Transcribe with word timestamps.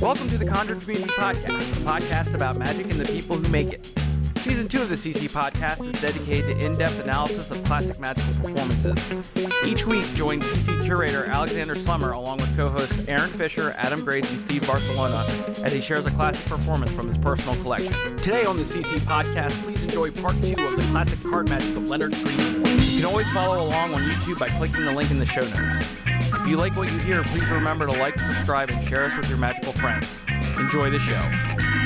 Welcome 0.00 0.28
to 0.28 0.38
the 0.38 0.44
Conjuror 0.44 0.80
Community 0.80 1.08
Podcast, 1.10 1.60
a 1.60 1.84
podcast 1.84 2.34
about 2.34 2.56
magic 2.56 2.90
and 2.90 2.94
the 2.94 3.12
people 3.12 3.36
who 3.36 3.48
make 3.50 3.74
it. 3.74 4.03
Season 4.44 4.68
2 4.68 4.82
of 4.82 4.90
the 4.90 4.94
CC 4.94 5.22
Podcast 5.32 5.90
is 5.90 5.98
dedicated 6.02 6.58
to 6.58 6.66
in 6.66 6.76
depth 6.76 7.02
analysis 7.02 7.50
of 7.50 7.64
classic 7.64 7.98
magical 7.98 8.30
performances. 8.34 9.24
Each 9.64 9.86
week, 9.86 10.04
join 10.12 10.42
CC 10.42 10.84
curator 10.84 11.24
Alexander 11.24 11.74
Slemmer 11.74 12.12
along 12.12 12.36
with 12.36 12.54
co 12.54 12.68
hosts 12.68 13.08
Aaron 13.08 13.30
Fisher, 13.30 13.74
Adam 13.78 14.04
Grace, 14.04 14.30
and 14.30 14.38
Steve 14.38 14.60
Barcellona 14.64 15.64
as 15.64 15.72
he 15.72 15.80
shares 15.80 16.04
a 16.04 16.10
classic 16.10 16.44
performance 16.44 16.92
from 16.92 17.08
his 17.08 17.16
personal 17.16 17.58
collection. 17.62 17.94
Today 18.18 18.44
on 18.44 18.58
the 18.58 18.64
CC 18.64 18.98
Podcast, 18.98 19.52
please 19.62 19.82
enjoy 19.82 20.10
part 20.10 20.34
2 20.42 20.62
of 20.62 20.76
the 20.76 20.86
classic 20.90 21.22
card 21.22 21.48
magic 21.48 21.74
of 21.74 21.84
Lennart 21.84 22.12
Green. 22.22 22.66
You 22.90 23.00
can 23.00 23.06
always 23.06 23.26
follow 23.32 23.66
along 23.66 23.94
on 23.94 24.02
YouTube 24.02 24.38
by 24.38 24.50
clicking 24.50 24.84
the 24.84 24.92
link 24.92 25.10
in 25.10 25.18
the 25.18 25.24
show 25.24 25.40
notes. 25.40 25.90
If 26.06 26.46
you 26.46 26.58
like 26.58 26.76
what 26.76 26.92
you 26.92 26.98
hear, 26.98 27.22
please 27.22 27.48
remember 27.48 27.86
to 27.86 27.92
like, 27.92 28.18
subscribe, 28.20 28.68
and 28.68 28.86
share 28.86 29.06
us 29.06 29.16
with 29.16 29.26
your 29.30 29.38
magical 29.38 29.72
friends. 29.72 30.20
Enjoy 30.58 30.90
the 30.90 30.98
show. 30.98 31.83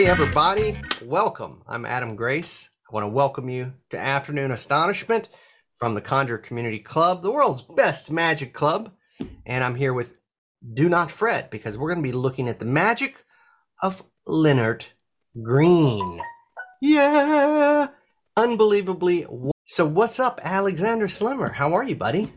Hey, 0.00 0.06
everybody, 0.06 0.78
welcome. 1.04 1.62
I'm 1.68 1.84
Adam 1.84 2.16
Grace. 2.16 2.70
I 2.88 2.94
want 2.94 3.04
to 3.04 3.08
welcome 3.08 3.50
you 3.50 3.74
to 3.90 3.98
Afternoon 3.98 4.50
Astonishment 4.50 5.28
from 5.76 5.92
the 5.92 6.00
Conjuror 6.00 6.42
Community 6.42 6.78
Club, 6.78 7.20
the 7.20 7.30
world's 7.30 7.60
best 7.60 8.10
magic 8.10 8.54
club. 8.54 8.92
And 9.44 9.62
I'm 9.62 9.74
here 9.74 9.92
with 9.92 10.16
Do 10.72 10.88
Not 10.88 11.10
Fret 11.10 11.50
because 11.50 11.76
we're 11.76 11.90
going 11.90 12.02
to 12.02 12.10
be 12.10 12.16
looking 12.16 12.48
at 12.48 12.60
the 12.60 12.64
magic 12.64 13.26
of 13.82 14.02
Lennart 14.26 14.86
Green. 15.42 16.22
Yeah, 16.80 17.88
unbelievably. 18.38 19.26
So, 19.66 19.84
what's 19.84 20.18
up, 20.18 20.40
Alexander 20.42 21.08
Slemmer? 21.08 21.52
How 21.52 21.74
are 21.74 21.84
you, 21.84 21.94
buddy? 21.94 22.32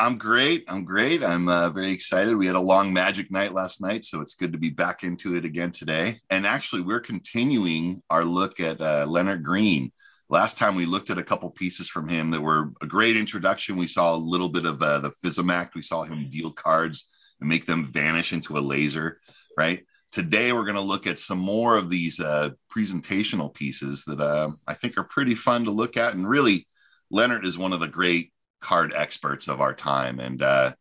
I'm 0.00 0.16
great. 0.16 0.64
I'm 0.66 0.86
great. 0.86 1.22
I'm 1.22 1.46
uh, 1.46 1.68
very 1.68 1.90
excited. 1.90 2.34
We 2.34 2.46
had 2.46 2.56
a 2.56 2.60
long 2.60 2.90
magic 2.90 3.30
night 3.30 3.52
last 3.52 3.82
night, 3.82 4.02
so 4.02 4.22
it's 4.22 4.34
good 4.34 4.50
to 4.52 4.58
be 4.58 4.70
back 4.70 5.02
into 5.02 5.36
it 5.36 5.44
again 5.44 5.72
today. 5.72 6.22
And 6.30 6.46
actually, 6.46 6.80
we're 6.80 7.00
continuing 7.00 8.02
our 8.08 8.24
look 8.24 8.60
at 8.60 8.80
uh, 8.80 9.04
Lennart 9.06 9.42
Green. 9.42 9.92
Last 10.30 10.56
time 10.56 10.74
we 10.74 10.86
looked 10.86 11.10
at 11.10 11.18
a 11.18 11.22
couple 11.22 11.50
pieces 11.50 11.86
from 11.86 12.08
him 12.08 12.30
that 12.30 12.40
were 12.40 12.72
a 12.80 12.86
great 12.86 13.14
introduction. 13.14 13.76
We 13.76 13.86
saw 13.86 14.14
a 14.14 14.16
little 14.16 14.48
bit 14.48 14.64
of 14.64 14.80
uh, 14.80 15.00
the 15.00 15.12
FISM 15.22 15.52
act. 15.52 15.74
We 15.74 15.82
saw 15.82 16.04
him 16.04 16.30
deal 16.30 16.50
cards 16.50 17.10
and 17.38 17.50
make 17.50 17.66
them 17.66 17.84
vanish 17.84 18.32
into 18.32 18.56
a 18.56 18.58
laser, 18.58 19.20
right? 19.58 19.84
Today, 20.12 20.54
we're 20.54 20.64
going 20.64 20.76
to 20.76 20.80
look 20.80 21.06
at 21.06 21.18
some 21.18 21.38
more 21.38 21.76
of 21.76 21.90
these 21.90 22.20
uh, 22.20 22.52
presentational 22.74 23.52
pieces 23.52 24.04
that 24.06 24.18
uh, 24.22 24.48
I 24.66 24.72
think 24.72 24.96
are 24.96 25.04
pretty 25.04 25.34
fun 25.34 25.66
to 25.66 25.70
look 25.70 25.98
at. 25.98 26.14
And 26.14 26.26
really, 26.26 26.66
Lennart 27.12 27.44
is 27.44 27.58
one 27.58 27.74
of 27.74 27.80
the 27.80 27.88
great 27.88 28.32
card 28.60 28.92
experts 28.94 29.48
of 29.48 29.60
our 29.60 29.74
time. 29.74 30.20
And 30.20 30.42
uh, 30.42 30.72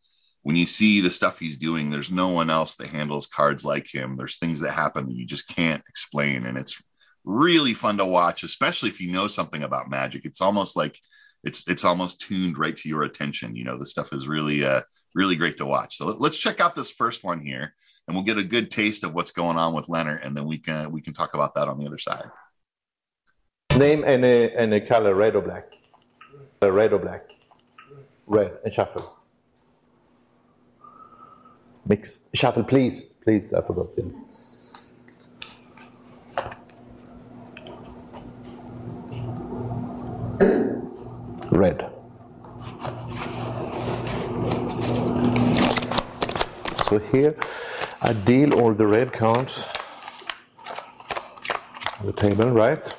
when 0.44 0.56
you 0.56 0.66
see 0.66 1.02
the 1.02 1.12
stuff 1.12 1.40
he's 1.40 1.58
doing, 1.58 1.90
there's 1.90 2.12
no 2.12 2.30
one 2.30 2.50
else 2.50 2.76
that 2.76 2.90
handles 2.90 3.28
cards 3.28 3.66
like 3.66 3.94
him. 3.94 4.16
There's 4.18 4.38
things 4.38 4.62
that 4.62 4.72
happen 4.72 5.06
that 5.08 5.16
you 5.16 5.26
just 5.26 5.48
can't 5.48 5.84
explain. 5.88 6.46
And 6.46 6.58
it's 6.58 6.82
really 7.26 7.74
fun 7.74 7.98
to 7.98 8.06
watch, 8.06 8.44
especially 8.44 8.90
if 8.90 9.00
you 9.00 9.12
know 9.12 9.28
something 9.28 9.64
about 9.64 9.90
magic. 9.90 10.26
It's 10.26 10.42
almost 10.42 10.76
like 10.76 11.00
it's 11.44 11.68
it's 11.68 11.86
almost 11.86 12.22
tuned 12.22 12.58
right 12.58 12.76
to 12.78 12.90
your 12.90 13.04
attention. 13.04 13.56
You 13.56 13.64
know, 13.64 13.78
the 13.78 13.86
stuff 13.86 14.14
is 14.14 14.28
really 14.28 14.66
uh 14.66 14.82
really 15.16 15.36
great 15.36 15.58
to 15.58 15.66
watch. 15.66 15.98
So 15.98 16.06
let's 16.06 16.38
check 16.38 16.62
out 16.62 16.76
this 16.76 16.92
first 16.92 17.24
one 17.24 17.42
here 17.42 17.74
and 18.08 18.16
we'll 18.16 18.26
get 18.26 18.38
a 18.38 18.44
good 18.44 18.72
taste 18.72 19.04
of 19.04 19.14
what's 19.14 19.32
going 19.32 19.58
on 19.58 19.74
with 19.74 19.88
Lennart 19.88 20.26
and 20.26 20.36
then 20.36 20.46
we 20.46 20.58
can 20.58 20.92
we 20.92 21.02
can 21.02 21.14
talk 21.14 21.34
about 21.34 21.56
that 21.56 21.68
on 21.68 21.78
the 21.78 21.88
other 21.88 21.98
side. 21.98 22.30
Name 23.78 24.04
any 24.04 24.54
any 24.56 24.82
color, 24.82 25.14
red 25.14 25.36
or 25.36 25.42
black? 25.42 25.68
Red 26.62 26.94
or 26.94 27.00
black? 27.00 27.30
Red 28.30 28.52
and 28.64 28.74
shuffle. 28.74 29.18
Mix, 31.86 32.22
shuffle, 32.34 32.64
please, 32.64 33.04
please, 33.24 33.52
I 33.52 33.62
forgot. 33.62 33.88
Yeah. 33.98 34.06
Red. 41.52 41.90
So 46.86 47.00
here 47.12 47.36
I 48.02 48.14
deal 48.14 48.54
all 48.54 48.74
the 48.74 48.86
red 48.86 49.12
cards 49.12 49.68
on 52.00 52.06
the 52.06 52.14
table, 52.14 52.52
right? 52.52 52.96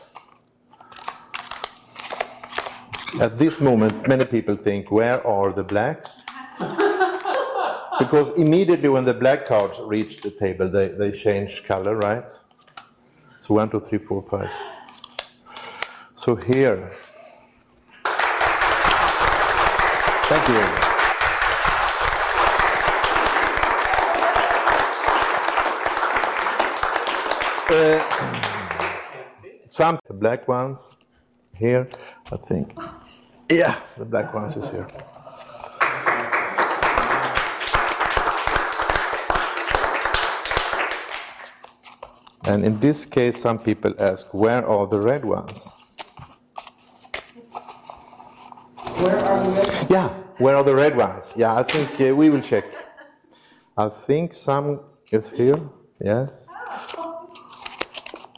At 3.21 3.39
this 3.39 3.61
moment, 3.61 4.09
many 4.09 4.25
people 4.25 4.57
think, 4.57 4.91
where 4.91 5.25
are 5.27 5.53
the 5.53 5.63
blacks? 5.63 6.25
because 7.99 8.31
immediately 8.31 8.89
when 8.89 9.05
the 9.05 9.13
black 9.13 9.45
cards 9.45 9.79
reach 9.81 10.23
the 10.23 10.31
table, 10.31 10.71
they, 10.71 10.89
they 10.89 11.13
change 11.13 11.63
color, 11.65 11.97
right? 11.97 12.25
So 13.41 13.57
one, 13.57 13.69
two, 13.69 13.81
three, 13.81 13.99
four, 13.99 14.23
five. 14.23 14.51
So 16.15 16.35
here. 16.35 16.93
Thank 20.31 20.49
you. 20.49 20.65
Uh, 27.77 28.01
some 29.69 29.99
black 30.09 30.49
ones 30.49 30.97
here, 31.61 31.87
I 32.33 32.37
think. 32.37 32.77
Yeah, 33.51 33.79
the 33.99 34.05
black 34.05 34.33
ones 34.35 34.57
is 34.57 34.71
here. 34.71 34.89
And 42.47 42.65
in 42.65 42.81
this 42.81 43.05
case, 43.05 43.39
some 43.41 43.59
people 43.59 43.95
ask, 43.99 44.33
where 44.33 44.67
are 44.67 44.87
the 44.87 45.01
red 45.01 45.25
ones? 45.25 45.69
Where 48.97 49.25
are 49.25 49.45
the 49.45 49.53
red 49.53 49.67
ones? 49.67 49.91
Yeah, 49.91 50.09
where 50.39 50.57
are 50.57 50.65
the 50.65 50.75
red 50.75 50.97
ones? 50.97 51.33
Yeah, 51.37 51.55
I 51.55 51.63
think 51.63 52.01
uh, 52.01 52.17
we 52.17 52.31
will 52.31 52.41
check. 52.41 52.65
I 53.77 53.89
think 53.89 54.35
some 54.35 54.81
is 55.13 55.29
here. 55.31 55.61
Yes. 56.01 56.47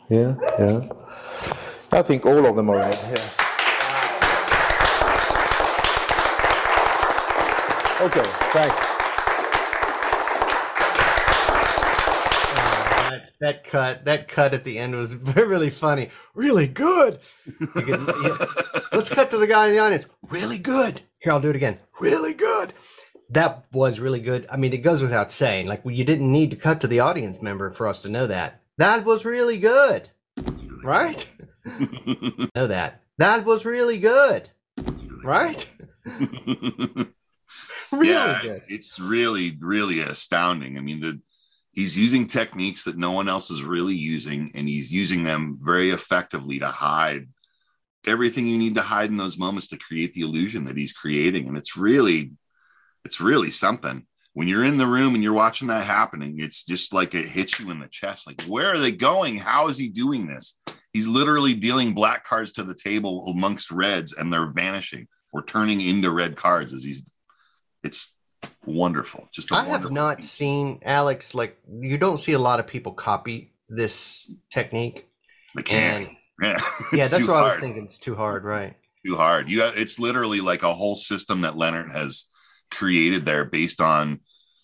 Here, 0.09 0.37
yeah. 0.59 1.02
I 1.95 2.01
think 2.01 2.25
all 2.25 2.47
of 2.47 2.57
them 2.57 2.71
are 2.71 2.77
right. 2.77 2.95
Yes. 2.95 3.37
Okay, 8.01 8.25
thanks. 8.51 8.75
Oh, 12.49 13.11
that, 13.11 13.31
that 13.41 13.65
cut, 13.65 14.05
that 14.07 14.27
cut 14.27 14.55
at 14.55 14.65
the 14.65 14.79
end 14.79 14.95
was 14.95 15.17
really 15.37 15.69
funny. 15.69 16.09
Really 16.35 16.67
good. 16.67 17.21
Yeah. 17.87 18.07
Let's 18.93 19.11
cut 19.11 19.31
to 19.31 19.37
the 19.37 19.47
guy 19.47 19.69
in 19.69 19.75
the 19.75 19.79
audience. 19.79 20.07
Really 20.31 20.59
good. 20.59 21.03
Here, 21.19 21.33
I'll 21.33 21.41
do 21.41 21.51
it 21.51 21.57
again. 21.57 21.79
Really 22.01 22.33
good. 22.33 22.73
That 23.29 23.67
was 23.71 24.01
really 24.01 24.21
good. 24.21 24.47
I 24.51 24.57
mean, 24.57 24.73
it 24.73 24.79
goes 24.79 25.03
without 25.03 25.31
saying. 25.31 25.67
Like, 25.67 25.83
you 25.85 26.05
didn't 26.05 26.33
need 26.33 26.51
to 26.53 26.57
cut 26.57 26.81
to 26.81 26.87
the 26.87 27.01
audience 27.01 27.43
member 27.43 27.71
for 27.71 27.87
us 27.87 28.01
to 28.03 28.09
know 28.09 28.27
that. 28.27 28.63
That 28.79 29.05
was 29.05 29.27
really 29.27 29.59
good. 29.59 30.09
Right? 30.83 31.29
know 32.55 32.67
that. 32.67 33.03
That 33.19 33.45
was 33.45 33.65
really 33.65 33.99
good. 33.99 34.49
Right? 35.23 35.69
really 37.93 38.09
yeah, 38.09 38.41
good. 38.43 38.63
it's 38.69 38.99
really, 38.99 39.57
really 39.61 40.01
astounding. 40.01 40.79
I 40.79 40.81
mean, 40.81 41.01
the 41.01 41.21
he's 41.73 41.97
using 41.97 42.27
techniques 42.27 42.85
that 42.85 42.99
no 42.99 43.13
one 43.13 43.29
else 43.29 43.51
is 43.51 43.63
really 43.63 43.95
using, 43.95 44.51
and 44.55 44.69
he's 44.69 44.93
using 44.93 45.25
them 45.25 45.59
very 45.63 45.91
effectively 45.91 46.59
to 46.59 46.69
hide 46.69 47.29
everything 48.07 48.47
you 48.47 48.59
need 48.59 48.75
to 48.75 48.83
hide 48.83 49.11
in 49.11 49.17
those 49.17 49.39
moments 49.39 49.69
to 49.69 49.79
create 49.79 50.13
the 50.15 50.23
illusion 50.23 50.65
that 50.65 50.77
he's 50.77 50.93
creating. 50.93 51.47
And 51.49 51.57
it's 51.57 51.77
really, 51.77 52.33
it's 53.05 53.21
really 53.21 53.51
something. 53.51 54.07
When 54.35 54.49
you're 54.49 54.65
in 54.65 54.79
the 54.79 54.87
room 54.87 55.15
and 55.15 55.23
you're 55.23 55.33
watching 55.33 55.69
that 55.69 55.85
happening, 55.85 56.41
it's 56.41 56.65
just 56.65 56.93
like 56.93 57.15
it 57.15 57.27
hits 57.27 57.61
you 57.61 57.71
in 57.71 57.81
the 57.81 57.89
chest. 57.89 58.27
Like, 58.27 58.43
where 58.43 58.73
are 58.73 58.79
they 58.79 58.93
going? 58.93 59.39
How 59.39 59.69
is 59.69 59.77
he 59.77 59.89
doing 59.89 60.27
this? 60.27 60.59
He's 60.93 61.07
literally 61.07 61.55
dealing 61.55 61.95
black 61.95 62.27
cards 62.27 62.53
to 62.53 62.65
the 62.65 62.75
table 62.75 63.27
amongst 63.29 63.71
reds, 63.71 64.13
and 64.13 64.33
they're 64.33 64.51
vanishing 64.51 65.09
or 65.33 65.43
turning 65.43 65.81
into 65.81 66.11
red 66.11 66.37
cards 66.37 66.73
as 66.73 66.85
he's 66.85 67.03
it's 67.83 68.15
wonderful. 68.65 69.29
Just 69.33 69.53
I 69.53 69.65
have 69.65 69.91
not 69.91 70.19
piece. 70.19 70.31
seen 70.31 70.81
Alex 70.83 71.35
like 71.35 71.59
you 71.81 71.99
don't 71.99 72.19
see 72.19 72.33
a 72.33 72.39
lot 72.39 72.61
of 72.61 72.67
people 72.67 72.93
copy 72.93 73.53
this 73.69 74.33
technique. 74.51 75.09
They 75.55 75.63
can. 75.63 76.03
And 76.03 76.11
yeah, 76.43 76.61
yeah, 76.93 77.07
that's 77.07 77.27
what 77.27 77.35
hard. 77.35 77.45
I 77.45 77.49
was 77.49 77.59
thinking. 77.59 77.85
It's 77.85 77.99
too 77.99 78.15
hard, 78.15 78.45
right? 78.45 78.77
Too 79.05 79.17
hard. 79.17 79.51
You 79.51 79.63
it's 79.65 79.99
literally 79.99 80.41
like 80.41 80.63
a 80.63 80.75
whole 80.75 80.97
system 80.97 81.41
that 81.41 81.55
Lennart 81.55 81.91
has 81.91 82.27
created 82.71 83.25
there 83.25 83.45
based 83.45 83.81
on 83.81 84.21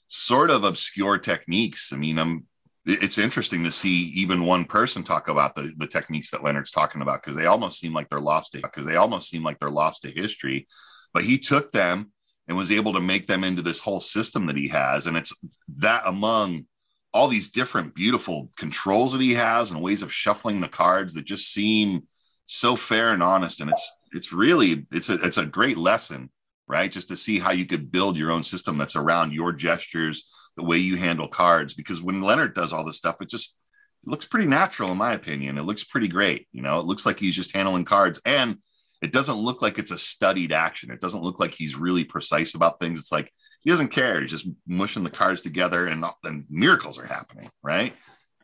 sort 0.08 0.50
of 0.50 0.64
obscure 0.64 1.18
techniques. 1.18 1.92
I 1.92 1.96
mean, 1.96 2.18
I'm 2.18 2.46
it's 2.88 3.18
interesting 3.18 3.64
to 3.64 3.72
see 3.72 4.04
even 4.14 4.44
one 4.44 4.64
person 4.64 5.02
talk 5.02 5.28
about 5.28 5.54
the, 5.54 5.72
the 5.76 5.86
techniques 5.86 6.30
that 6.30 6.40
Lennart's 6.40 6.70
talking 6.70 7.02
about 7.02 7.22
because 7.22 7.36
they 7.36 7.44
almost 7.44 7.78
seem 7.78 7.92
like 7.92 8.08
they're 8.08 8.18
lost 8.18 8.52
to 8.52 8.62
because 8.62 8.86
they 8.86 8.96
almost 8.96 9.28
seem 9.28 9.44
like 9.44 9.58
they're 9.58 9.70
lost 9.70 10.02
to 10.02 10.10
history. 10.10 10.66
But 11.12 11.24
he 11.24 11.38
took 11.38 11.70
them 11.70 12.12
and 12.48 12.56
was 12.56 12.72
able 12.72 12.94
to 12.94 13.00
make 13.00 13.26
them 13.26 13.44
into 13.44 13.60
this 13.60 13.80
whole 13.80 14.00
system 14.00 14.46
that 14.46 14.56
he 14.56 14.68
has. 14.68 15.06
And 15.06 15.18
it's 15.18 15.34
that 15.76 16.02
among 16.06 16.64
all 17.12 17.28
these 17.28 17.50
different 17.50 17.94
beautiful 17.94 18.50
controls 18.56 19.12
that 19.12 19.20
he 19.20 19.34
has 19.34 19.70
and 19.70 19.82
ways 19.82 20.02
of 20.02 20.12
shuffling 20.12 20.60
the 20.60 20.68
cards 20.68 21.12
that 21.14 21.26
just 21.26 21.52
seem 21.52 22.06
so 22.46 22.74
fair 22.74 23.10
and 23.10 23.22
honest. 23.22 23.60
And 23.60 23.70
it's 23.70 23.92
it's 24.12 24.32
really 24.32 24.86
it's 24.90 25.10
a 25.10 25.14
it's 25.22 25.38
a 25.38 25.44
great 25.44 25.76
lesson, 25.76 26.30
right? 26.66 26.90
Just 26.90 27.08
to 27.08 27.18
see 27.18 27.38
how 27.38 27.50
you 27.50 27.66
could 27.66 27.92
build 27.92 28.16
your 28.16 28.30
own 28.30 28.42
system 28.42 28.78
that's 28.78 28.96
around 28.96 29.34
your 29.34 29.52
gestures 29.52 30.30
the 30.58 30.64
way 30.64 30.76
you 30.76 30.96
handle 30.96 31.28
cards 31.28 31.72
because 31.72 32.02
when 32.02 32.20
Lennart 32.20 32.52
does 32.52 32.72
all 32.72 32.84
this 32.84 32.96
stuff, 32.96 33.16
it 33.20 33.30
just 33.30 33.56
it 34.04 34.10
looks 34.10 34.26
pretty 34.26 34.48
natural 34.48 34.90
in 34.90 34.98
my 34.98 35.12
opinion. 35.12 35.56
It 35.56 35.62
looks 35.62 35.84
pretty 35.84 36.08
great. 36.08 36.48
You 36.52 36.62
know, 36.62 36.80
it 36.80 36.84
looks 36.84 37.06
like 37.06 37.20
he's 37.20 37.36
just 37.36 37.54
handling 37.54 37.84
cards 37.84 38.20
and 38.26 38.58
it 39.00 39.12
doesn't 39.12 39.36
look 39.36 39.62
like 39.62 39.78
it's 39.78 39.92
a 39.92 39.98
studied 39.98 40.50
action. 40.50 40.90
It 40.90 41.00
doesn't 41.00 41.22
look 41.22 41.38
like 41.38 41.54
he's 41.54 41.76
really 41.76 42.02
precise 42.02 42.56
about 42.56 42.80
things. 42.80 42.98
It's 42.98 43.12
like 43.12 43.32
he 43.60 43.70
doesn't 43.70 43.90
care. 43.90 44.20
He's 44.20 44.32
just 44.32 44.48
mushing 44.66 45.04
the 45.04 45.10
cards 45.10 45.42
together 45.42 45.86
and 45.86 46.04
then 46.24 46.44
miracles 46.50 46.98
are 46.98 47.06
happening, 47.06 47.48
right? 47.62 47.94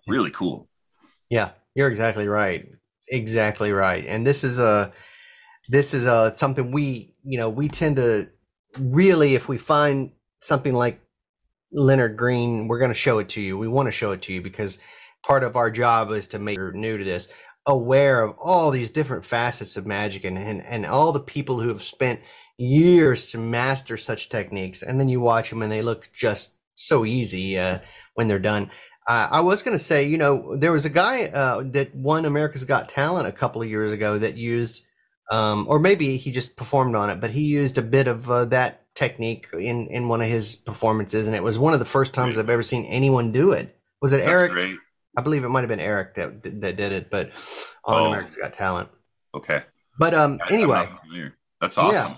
Really 0.06 0.30
cool. 0.30 0.68
Yeah, 1.30 1.50
you're 1.74 1.88
exactly 1.88 2.28
right. 2.28 2.68
Exactly 3.08 3.72
right. 3.72 4.06
And 4.06 4.24
this 4.24 4.44
is 4.44 4.60
a 4.60 4.92
this 5.68 5.94
is 5.94 6.06
a 6.06 6.32
something 6.36 6.70
we, 6.70 7.16
you 7.24 7.38
know, 7.38 7.48
we 7.48 7.66
tend 7.66 7.96
to 7.96 8.28
really 8.78 9.34
if 9.34 9.48
we 9.48 9.58
find 9.58 10.12
something 10.38 10.72
like 10.72 11.00
Lennart 11.74 12.16
Green, 12.16 12.68
we're 12.68 12.78
going 12.78 12.90
to 12.90 12.94
show 12.94 13.18
it 13.18 13.28
to 13.30 13.40
you. 13.40 13.58
We 13.58 13.68
want 13.68 13.86
to 13.86 13.92
show 13.92 14.12
it 14.12 14.22
to 14.22 14.32
you 14.32 14.40
because 14.40 14.78
part 15.26 15.42
of 15.42 15.56
our 15.56 15.70
job 15.70 16.10
is 16.10 16.28
to 16.28 16.38
make 16.38 16.56
you 16.56 16.70
new 16.72 16.98
to 16.98 17.04
this 17.04 17.28
aware 17.66 18.22
of 18.22 18.36
all 18.38 18.70
these 18.70 18.90
different 18.90 19.24
facets 19.24 19.76
of 19.76 19.86
magic 19.86 20.24
and, 20.24 20.36
and, 20.38 20.62
and 20.64 20.84
all 20.84 21.12
the 21.12 21.20
people 21.20 21.60
who 21.60 21.68
have 21.68 21.82
spent 21.82 22.20
years 22.58 23.30
to 23.30 23.38
master 23.38 23.96
such 23.96 24.28
techniques. 24.28 24.82
And 24.82 25.00
then 25.00 25.08
you 25.08 25.20
watch 25.20 25.50
them 25.50 25.62
and 25.62 25.72
they 25.72 25.82
look 25.82 26.10
just 26.12 26.56
so 26.74 27.04
easy 27.04 27.58
uh, 27.58 27.78
when 28.14 28.28
they're 28.28 28.38
done. 28.38 28.70
Uh, 29.08 29.28
I 29.30 29.40
was 29.40 29.62
going 29.62 29.76
to 29.76 29.82
say, 29.82 30.04
you 30.04 30.18
know, 30.18 30.56
there 30.56 30.72
was 30.72 30.84
a 30.84 30.90
guy 30.90 31.24
uh, 31.24 31.62
that 31.72 31.94
won 31.94 32.24
America's 32.24 32.64
Got 32.64 32.88
Talent 32.88 33.28
a 33.28 33.32
couple 33.32 33.62
of 33.62 33.68
years 33.68 33.92
ago 33.92 34.18
that 34.18 34.36
used, 34.36 34.86
um, 35.30 35.66
or 35.68 35.78
maybe 35.78 36.16
he 36.16 36.30
just 36.30 36.56
performed 36.56 36.94
on 36.94 37.10
it, 37.10 37.20
but 37.20 37.30
he 37.30 37.42
used 37.42 37.76
a 37.76 37.82
bit 37.82 38.08
of 38.08 38.30
uh, 38.30 38.44
that 38.46 38.83
technique 38.94 39.48
in 39.52 39.88
in 39.88 40.08
one 40.08 40.20
of 40.22 40.28
his 40.28 40.56
performances, 40.56 41.26
and 41.26 41.34
it 41.36 41.42
was 41.42 41.58
one 41.58 41.72
of 41.72 41.78
the 41.80 41.84
first 41.86 42.12
times 42.14 42.38
I've 42.38 42.50
ever 42.50 42.62
seen 42.62 42.84
anyone 42.86 43.32
do 43.32 43.52
it. 43.52 43.76
Was 44.00 44.12
it 44.12 44.18
That's 44.18 44.28
Eric? 44.30 44.52
great. 44.52 44.76
I 45.16 45.22
believe 45.22 45.44
it 45.44 45.48
might 45.48 45.60
have 45.60 45.68
been 45.68 45.80
Eric 45.80 46.14
that 46.16 46.42
that 46.42 46.76
did 46.76 46.92
it, 46.92 47.10
but 47.10 47.30
on 47.84 48.02
Oh. 48.02 48.06
America's 48.06 48.36
Got 48.36 48.52
Talent. 48.54 48.88
Okay. 49.34 49.62
But 49.98 50.14
um, 50.14 50.40
I- 50.48 50.52
anyway. 50.52 50.88
That's 51.60 51.78
awesome. 51.78 52.16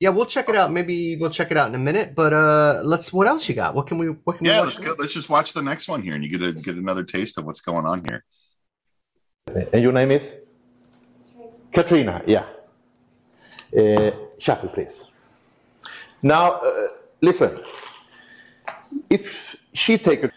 yeah, 0.00 0.08
we'll 0.10 0.24
check 0.24 0.48
it 0.48 0.56
out. 0.56 0.70
Maybe 0.72 1.16
we'll 1.16 1.30
check 1.30 1.50
it 1.50 1.56
out 1.56 1.68
in 1.68 1.74
a 1.74 1.78
minute. 1.78 2.14
But 2.14 2.32
uh, 2.32 2.80
let's. 2.84 3.12
What 3.12 3.26
else 3.26 3.48
you 3.48 3.54
got? 3.54 3.74
What 3.74 3.86
can 3.86 3.98
we? 3.98 4.06
What 4.06 4.38
can 4.38 4.46
Yeah, 4.46 4.60
we? 4.62 4.68
let's 4.68 4.78
go. 4.78 4.94
Let's 4.98 5.12
just 5.12 5.28
watch 5.28 5.52
the 5.52 5.62
next 5.62 5.88
one 5.88 6.00
here, 6.02 6.14
and 6.14 6.24
you 6.24 6.30
get 6.30 6.42
a 6.42 6.52
get 6.52 6.76
another 6.76 7.04
taste 7.04 7.36
of 7.38 7.44
what's 7.44 7.60
going 7.60 7.84
on 7.86 8.02
here. 8.08 8.24
And 9.72 9.82
your 9.82 9.92
name 9.92 10.10
is? 10.12 10.34
Katrina, 11.74 12.22
yeah. 12.26 12.46
Uh, 13.76 14.12
shuffle, 14.38 14.68
please. 14.68 15.10
Now, 16.22 16.52
uh, 16.52 16.88
listen. 17.20 17.60
If 19.10 19.56
she 19.72 19.98
take 19.98 20.24
a, 20.24 20.32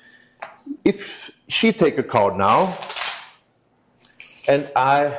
if 0.83 1.31
she 1.47 1.71
take 1.71 1.97
a 1.97 2.03
card 2.03 2.37
now, 2.37 2.75
and 4.47 4.69
I, 4.75 5.17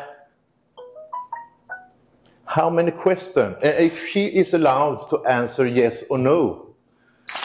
how 2.45 2.69
many 2.69 2.91
questions? 2.91 3.57
Uh, 3.63 3.69
if 3.79 4.09
she 4.09 4.27
is 4.27 4.55
allowed 4.55 5.09
to 5.11 5.25
answer 5.25 5.67
yes 5.67 6.05
or 6.11 6.19
no, 6.19 6.75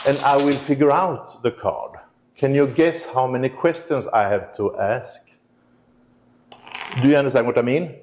and 0.07 0.17
I 0.19 0.38
will 0.38 0.57
figure 0.57 0.91
out 0.91 1.44
the 1.44 1.51
card. 1.51 2.00
Can 2.35 2.56
you 2.56 2.65
guess 2.65 3.06
how 3.06 3.27
many 3.27 3.50
questions 3.50 4.07
I 4.07 4.27
have 4.27 4.56
to 4.57 4.75
ask? 4.77 5.29
Do 7.01 7.07
you 7.07 7.15
understand 7.15 7.45
what 7.45 7.57
I 7.57 7.62
mean? 7.62 7.95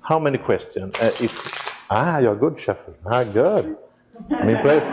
How 0.00 0.18
many 0.18 0.38
questions? 0.38 0.94
Uh, 0.96 1.12
if 1.20 1.61
ah, 1.92 2.18
you're 2.18 2.36
good, 2.36 2.58
shuffle. 2.60 2.94
Ah, 3.04 3.24
good. 3.24 3.76
I'm 4.30 4.48
impressed. 4.48 4.92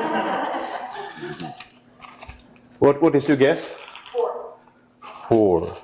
What 2.80 3.02
What 3.02 3.16
is 3.16 3.28
your 3.28 3.38
guess? 3.38 3.76
Four. 4.12 4.56
Four. 5.02 5.78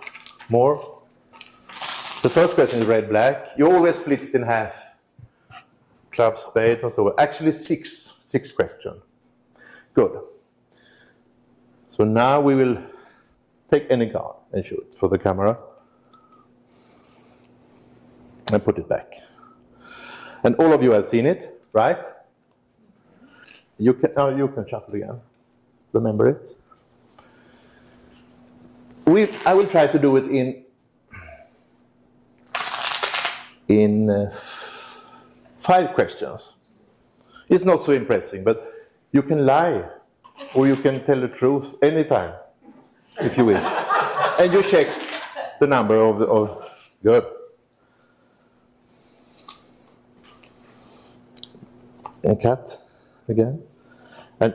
More. 0.49 1.01
The 2.21 2.29
first 2.29 2.55
question 2.55 2.79
is 2.79 2.85
red 2.85 3.09
black. 3.09 3.51
You 3.57 3.71
always 3.71 3.95
split 3.95 4.21
it 4.23 4.33
in 4.33 4.43
half. 4.43 4.73
Club, 6.11 6.39
spades, 6.39 6.83
and 6.83 6.93
so 6.93 7.07
on. 7.07 7.13
Actually, 7.17 7.51
six. 7.51 8.13
Six 8.19 8.51
question. 8.51 9.01
Good. 9.93 10.19
So 11.89 12.03
now 12.03 12.41
we 12.41 12.55
will 12.55 12.77
take 13.71 13.85
any 13.89 14.09
card 14.09 14.35
and 14.51 14.65
show 14.65 14.77
it 14.77 14.93
for 14.93 15.07
the 15.09 15.17
camera 15.17 15.57
and 18.51 18.63
put 18.63 18.77
it 18.77 18.89
back. 18.89 19.13
And 20.45 20.53
all 20.57 20.71
of 20.73 20.83
you 20.83 20.91
have 20.91 21.07
seen 21.07 21.25
it, 21.25 21.59
right? 21.73 21.97
You 23.79 23.95
can, 23.95 24.11
oh, 24.15 24.29
you 24.29 24.47
can 24.47 24.67
shuffle 24.69 24.93
again. 24.93 25.19
Remember 25.91 26.29
it? 26.29 26.57
We, 29.05 29.31
I 29.43 29.55
will 29.55 29.65
try 29.65 29.87
to 29.87 29.97
do 29.97 30.15
it 30.17 30.25
in 30.25 30.63
in 33.67 34.09
uh, 34.11 34.31
five 35.57 35.95
questions. 35.95 36.53
It's 37.49 37.65
not 37.65 37.81
so 37.81 37.93
impressive, 37.93 38.43
but 38.43 38.71
you 39.11 39.23
can 39.23 39.47
lie 39.47 39.83
or 40.53 40.67
you 40.67 40.75
can 40.75 41.03
tell 41.05 41.19
the 41.19 41.27
truth 41.27 41.75
anytime 41.81 42.33
if 43.19 43.35
you 43.35 43.45
wish. 43.45 43.63
and 44.39 44.53
you 44.53 44.61
check 44.61 44.87
the 45.59 45.65
number 45.65 45.95
of, 45.95 46.19
the, 46.19 46.27
of 46.27 46.91
good. 47.01 47.25
And 52.25 52.39
cat 52.39 52.77
again. 53.27 53.61
And 54.39 54.53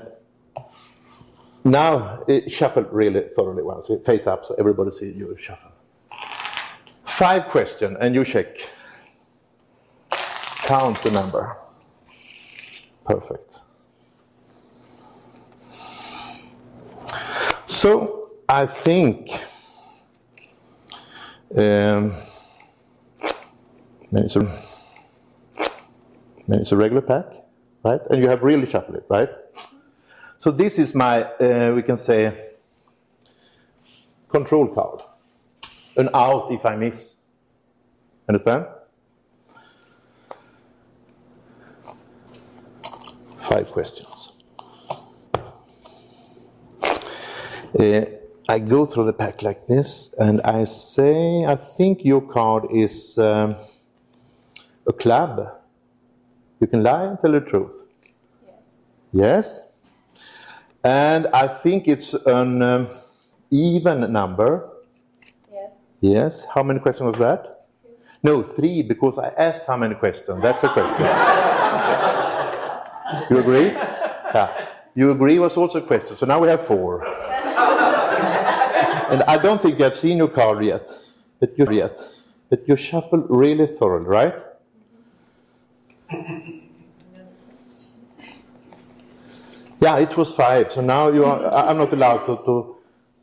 now 1.64 2.24
it 2.26 2.50
shuffled 2.50 2.92
really 2.92 3.20
thoroughly 3.34 3.62
once, 3.62 3.90
face 4.04 4.26
up 4.26 4.44
so 4.44 4.54
everybody 4.58 4.90
see 4.90 5.12
you 5.12 5.36
shuffle. 5.38 5.72
Five 7.04 7.48
question 7.48 7.96
and 8.00 8.14
you 8.14 8.24
check. 8.24 8.58
Count 10.62 11.02
the 11.02 11.10
number. 11.10 11.56
Perfect. 13.04 13.58
So 17.66 18.30
I 18.48 18.66
think 18.66 19.30
um, 21.56 22.14
it's 24.12 24.36
a, 24.36 24.62
it's 26.48 26.72
a 26.72 26.76
regular 26.76 27.02
pack 27.02 27.40
right? 27.82 28.00
And 28.10 28.20
you 28.22 28.28
have 28.28 28.42
really 28.42 28.68
shuffled 28.68 28.96
it, 28.96 29.06
right? 29.08 29.30
So 30.38 30.50
this 30.50 30.78
is 30.78 30.94
my, 30.94 31.24
uh, 31.24 31.72
we 31.74 31.82
can 31.82 31.98
say, 31.98 32.52
control 34.28 34.68
card. 34.68 35.02
An 35.96 36.08
out 36.14 36.50
if 36.50 36.64
I 36.64 36.76
miss. 36.76 37.22
Understand? 38.28 38.66
Five 43.40 43.70
questions. 43.72 44.32
Uh, 47.78 48.04
I 48.48 48.58
go 48.58 48.86
through 48.86 49.06
the 49.06 49.12
pack 49.12 49.42
like 49.42 49.66
this, 49.66 50.12
and 50.18 50.40
I 50.42 50.64
say, 50.64 51.44
I 51.44 51.56
think 51.56 52.04
your 52.04 52.20
card 52.20 52.66
is 52.72 53.16
um, 53.18 53.56
a 54.86 54.92
club. 54.92 55.59
You 56.60 56.66
can 56.66 56.82
lie 56.82 57.04
and 57.04 57.18
tell 57.18 57.32
the 57.32 57.40
truth. 57.40 57.84
Yes. 59.12 59.66
And 60.84 61.26
I 61.28 61.48
think 61.48 61.88
it's 61.88 62.12
an 62.14 62.60
um, 62.62 62.88
even 63.50 64.12
number. 64.12 64.68
Yes. 65.50 65.70
Yes. 66.00 66.46
How 66.54 66.62
many 66.62 66.80
questions 66.80 67.06
was 67.06 67.18
that? 67.18 67.66
No, 68.22 68.42
three, 68.42 68.82
because 68.82 69.16
I 69.18 69.28
asked 69.28 69.66
how 69.66 69.78
many 69.78 69.94
questions. 69.94 70.42
That's 70.42 70.62
a 70.62 70.68
question. 70.68 71.06
you 73.30 73.38
agree? 73.38 73.72
Yeah. 74.32 74.48
You 74.94 75.10
agree 75.10 75.40
was 75.40 75.56
also 75.56 75.80
a 75.80 75.82
question. 75.82 76.16
So 76.16 76.24
now 76.24 76.38
we 76.38 76.46
have 76.46 76.64
four. 76.64 77.04
and 77.04 77.12
I 79.24 79.36
don't 79.42 79.60
think 79.60 79.80
I've 79.80 79.96
seen 79.96 80.18
your 80.18 80.28
card 80.28 80.64
yet. 80.64 80.88
But 81.40 81.58
you 81.58 81.68
yet. 81.72 81.98
But 82.48 82.68
you 82.68 82.76
shuffle 82.76 83.26
really 83.28 83.66
thoroughly, 83.66 84.06
right? 84.06 84.34
Yeah, 89.80 89.98
it 89.98 90.16
was 90.16 90.32
five. 90.34 90.72
So 90.72 90.82
now 90.82 91.08
you 91.08 91.24
are, 91.24 91.54
I'm 91.54 91.78
not 91.78 91.92
allowed 91.92 92.26
to, 92.26 92.36
to, 92.44 92.76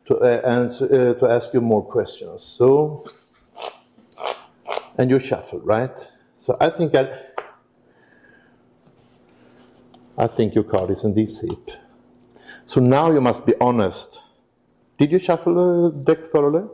to 0.07 0.17
uh, 0.17 0.49
answer 0.49 0.85
uh, 0.85 1.13
to 1.19 1.27
ask 1.27 1.53
you 1.53 1.61
more 1.61 1.85
questions. 1.85 2.41
So, 2.41 3.07
and 4.97 5.11
you 5.11 5.19
shuffle, 5.19 5.59
right? 5.59 6.11
So 6.39 6.57
I 6.59 6.71
think 6.71 6.95
I, 6.95 7.15
I 10.17 10.25
think 10.25 10.55
your 10.55 10.63
card 10.63 10.89
is 10.89 11.03
in 11.03 11.13
this 11.13 11.41
heap. 11.41 11.69
So 12.65 12.81
now 12.81 13.11
you 13.11 13.21
must 13.21 13.45
be 13.45 13.53
honest. 13.61 14.23
Did 14.97 15.11
you 15.11 15.19
shuffle 15.19 15.91
the 15.91 15.99
deck 15.99 16.25
thoroughly? 16.25 16.67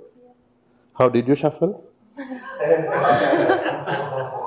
How 0.97 1.09
did 1.09 1.27
you 1.27 1.35
shuffle? 1.35 1.83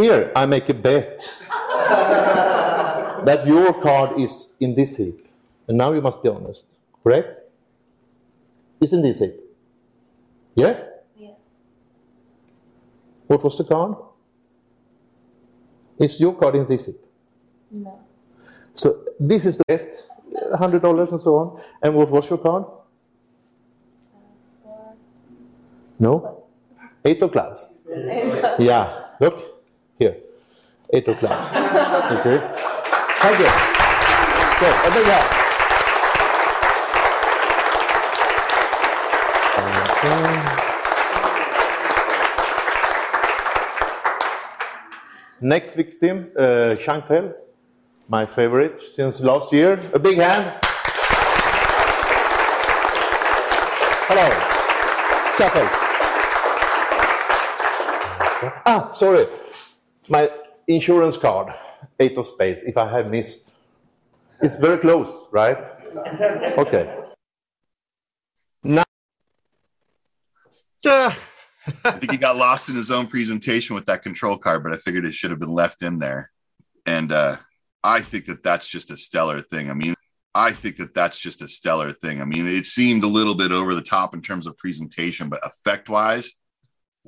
Here 0.00 0.30
I 0.36 0.46
make 0.46 0.68
a 0.68 0.74
bet 0.74 1.36
that 3.24 3.44
your 3.44 3.74
card 3.82 4.20
is 4.20 4.54
in 4.60 4.74
this 4.74 4.96
heap. 4.96 5.26
And 5.66 5.76
now 5.76 5.92
you 5.92 6.00
must 6.00 6.22
be 6.22 6.28
honest, 6.28 6.66
correct? 7.02 7.50
It's 8.80 8.92
in 8.92 9.02
this 9.02 9.18
heap. 9.18 9.34
Yes? 10.54 10.84
Yes. 11.16 11.34
What 13.26 13.42
was 13.42 13.58
the 13.58 13.64
card? 13.64 13.96
Is 15.98 16.20
your 16.20 16.34
card 16.34 16.54
in 16.54 16.66
this 16.68 16.86
heap? 16.86 17.00
No. 17.72 17.98
So 18.74 19.02
this 19.18 19.46
is 19.46 19.58
the 19.58 19.64
bet, 19.66 19.96
hundred 20.56 20.82
dollars 20.82 21.10
and 21.10 21.20
so 21.20 21.34
on. 21.34 21.60
And 21.82 21.92
what 21.96 22.08
was 22.08 22.30
your 22.30 22.38
card? 22.38 22.66
Uh, 24.64 24.92
no, 25.98 26.44
eight 27.04 27.20
of 27.20 27.32
clubs. 27.32 27.68
Yeah, 28.60 29.06
look 29.20 29.47
here, 29.98 30.16
eight 30.92 31.08
of 31.08 31.18
clubs. 31.18 31.52
you 31.52 32.18
see? 32.18 32.38
Thank 33.20 33.38
you. 33.40 33.50
Good. 34.60 34.74
A 34.86 34.90
big 34.94 35.06
hand. 35.06 35.38
Okay. 39.98 40.58
Next 45.40 45.74
victim, 45.74 46.30
uh, 46.36 46.74
Chantel, 46.84 47.32
my 48.08 48.26
favorite 48.26 48.80
since 48.94 49.20
last 49.20 49.52
year. 49.52 49.80
A 49.94 49.98
big 49.98 50.18
hand. 50.18 50.44
Hello. 54.08 54.28
Chantel. 55.36 55.68
Ah, 58.64 58.90
sorry. 58.92 59.26
My 60.08 60.30
insurance 60.66 61.16
card, 61.16 61.54
eight 62.00 62.16
of 62.16 62.26
spades, 62.26 62.62
if 62.64 62.76
I 62.76 62.88
have 62.90 63.10
missed. 63.10 63.54
It's 64.40 64.58
very 64.58 64.78
close, 64.78 65.28
right? 65.32 65.58
Okay. 66.58 66.94
Now, 68.62 68.84
Duh. 70.82 71.12
I 71.84 71.90
think 71.90 72.12
he 72.12 72.16
got 72.16 72.36
lost 72.36 72.70
in 72.70 72.76
his 72.76 72.90
own 72.90 73.08
presentation 73.08 73.74
with 73.74 73.84
that 73.86 74.02
control 74.02 74.38
card, 74.38 74.62
but 74.62 74.72
I 74.72 74.76
figured 74.76 75.04
it 75.04 75.12
should 75.12 75.30
have 75.30 75.40
been 75.40 75.52
left 75.52 75.82
in 75.82 75.98
there. 75.98 76.30
And 76.86 77.12
uh, 77.12 77.36
I 77.84 78.00
think 78.00 78.26
that 78.26 78.42
that's 78.42 78.66
just 78.66 78.90
a 78.90 78.96
stellar 78.96 79.42
thing. 79.42 79.70
I 79.70 79.74
mean, 79.74 79.94
I 80.34 80.52
think 80.52 80.78
that 80.78 80.94
that's 80.94 81.18
just 81.18 81.42
a 81.42 81.48
stellar 81.48 81.92
thing. 81.92 82.22
I 82.22 82.24
mean, 82.24 82.46
it 82.46 82.64
seemed 82.64 83.04
a 83.04 83.08
little 83.08 83.34
bit 83.34 83.52
over 83.52 83.74
the 83.74 83.82
top 83.82 84.14
in 84.14 84.22
terms 84.22 84.46
of 84.46 84.56
presentation, 84.56 85.28
but 85.28 85.44
effect 85.44 85.90
wise, 85.90 86.32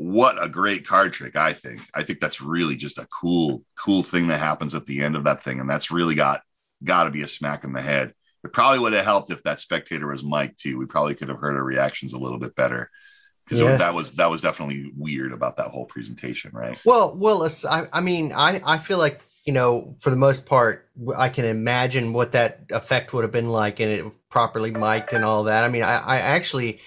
what 0.00 0.42
a 0.42 0.48
great 0.48 0.86
card 0.86 1.12
trick, 1.12 1.36
I 1.36 1.52
think. 1.52 1.82
I 1.94 2.02
think 2.02 2.20
that's 2.20 2.40
really 2.40 2.74
just 2.74 2.96
a 2.98 3.06
cool, 3.06 3.62
cool 3.78 4.02
thing 4.02 4.28
that 4.28 4.38
happens 4.38 4.74
at 4.74 4.86
the 4.86 5.02
end 5.02 5.14
of 5.14 5.24
that 5.24 5.42
thing. 5.44 5.60
And 5.60 5.68
that's 5.68 5.90
really 5.90 6.14
got 6.14 6.40
got 6.82 7.04
to 7.04 7.10
be 7.10 7.20
a 7.20 7.28
smack 7.28 7.64
in 7.64 7.74
the 7.74 7.82
head. 7.82 8.14
It 8.42 8.54
probably 8.54 8.78
would 8.78 8.94
have 8.94 9.04
helped 9.04 9.30
if 9.30 9.42
that 9.42 9.60
spectator 9.60 10.06
was 10.06 10.24
Mike 10.24 10.56
too. 10.56 10.78
We 10.78 10.86
probably 10.86 11.14
could 11.14 11.28
have 11.28 11.36
heard 11.38 11.54
our 11.56 11.62
reactions 11.62 12.14
a 12.14 12.18
little 12.18 12.38
bit 12.38 12.54
better 12.56 12.90
because 13.44 13.60
Yes. 13.60 13.78
that 13.78 13.94
was 13.94 14.12
that 14.12 14.30
was 14.30 14.40
definitely 14.40 14.90
weird 14.96 15.32
about 15.32 15.58
that 15.58 15.66
whole 15.68 15.84
presentation, 15.84 16.50
right? 16.54 16.80
Well, 16.86 17.14
well, 17.14 17.42
it's- 17.42 17.66
I, 17.66 17.86
I 17.92 18.00
mean, 18.00 18.32
I, 18.32 18.62
I 18.64 18.78
feel 18.78 18.96
like 18.98 19.20
you 19.44 19.52
know, 19.52 19.96
for 20.00 20.10
the 20.10 20.16
most 20.16 20.46
part, 20.46 20.88
I 21.16 21.28
can 21.30 21.44
imagine 21.44 22.12
what 22.12 22.32
that 22.32 22.60
effect 22.70 23.12
would 23.12 23.24
have 23.24 23.32
been 23.32 23.48
like, 23.50 23.80
and 23.80 23.90
it 23.90 24.04
properly 24.30 24.70
mic'd 24.70 25.12
and 25.14 25.24
all 25.24 25.44
that. 25.44 25.64
I 25.64 25.68
mean, 25.68 25.82
I, 25.82 25.96
I 25.98 26.16
actually 26.20 26.80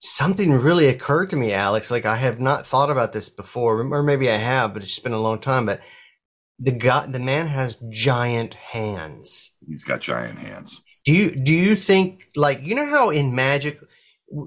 something 0.00 0.52
really 0.52 0.88
occurred 0.88 1.30
to 1.30 1.36
me, 1.36 1.52
Alex. 1.52 1.90
Like 1.90 2.06
I 2.06 2.16
have 2.16 2.40
not 2.40 2.66
thought 2.66 2.90
about 2.90 3.12
this 3.12 3.28
before, 3.28 3.80
or 3.80 4.02
maybe 4.02 4.30
I 4.30 4.36
have, 4.36 4.74
but 4.74 4.82
it's 4.82 4.90
just 4.90 5.04
been 5.04 5.12
a 5.12 5.20
long 5.20 5.38
time. 5.38 5.66
But 5.66 5.80
the 6.58 6.72
guy, 6.72 7.06
the 7.06 7.18
man 7.18 7.46
has 7.46 7.78
giant 7.90 8.54
hands. 8.54 9.54
He's 9.66 9.84
got 9.84 10.00
giant 10.00 10.38
hands. 10.38 10.82
Do 11.04 11.12
you 11.12 11.30
do 11.30 11.54
you 11.54 11.76
think 11.76 12.28
like 12.36 12.60
you 12.62 12.74
know 12.74 12.86
how 12.86 13.10
in 13.10 13.34
magic 13.34 13.80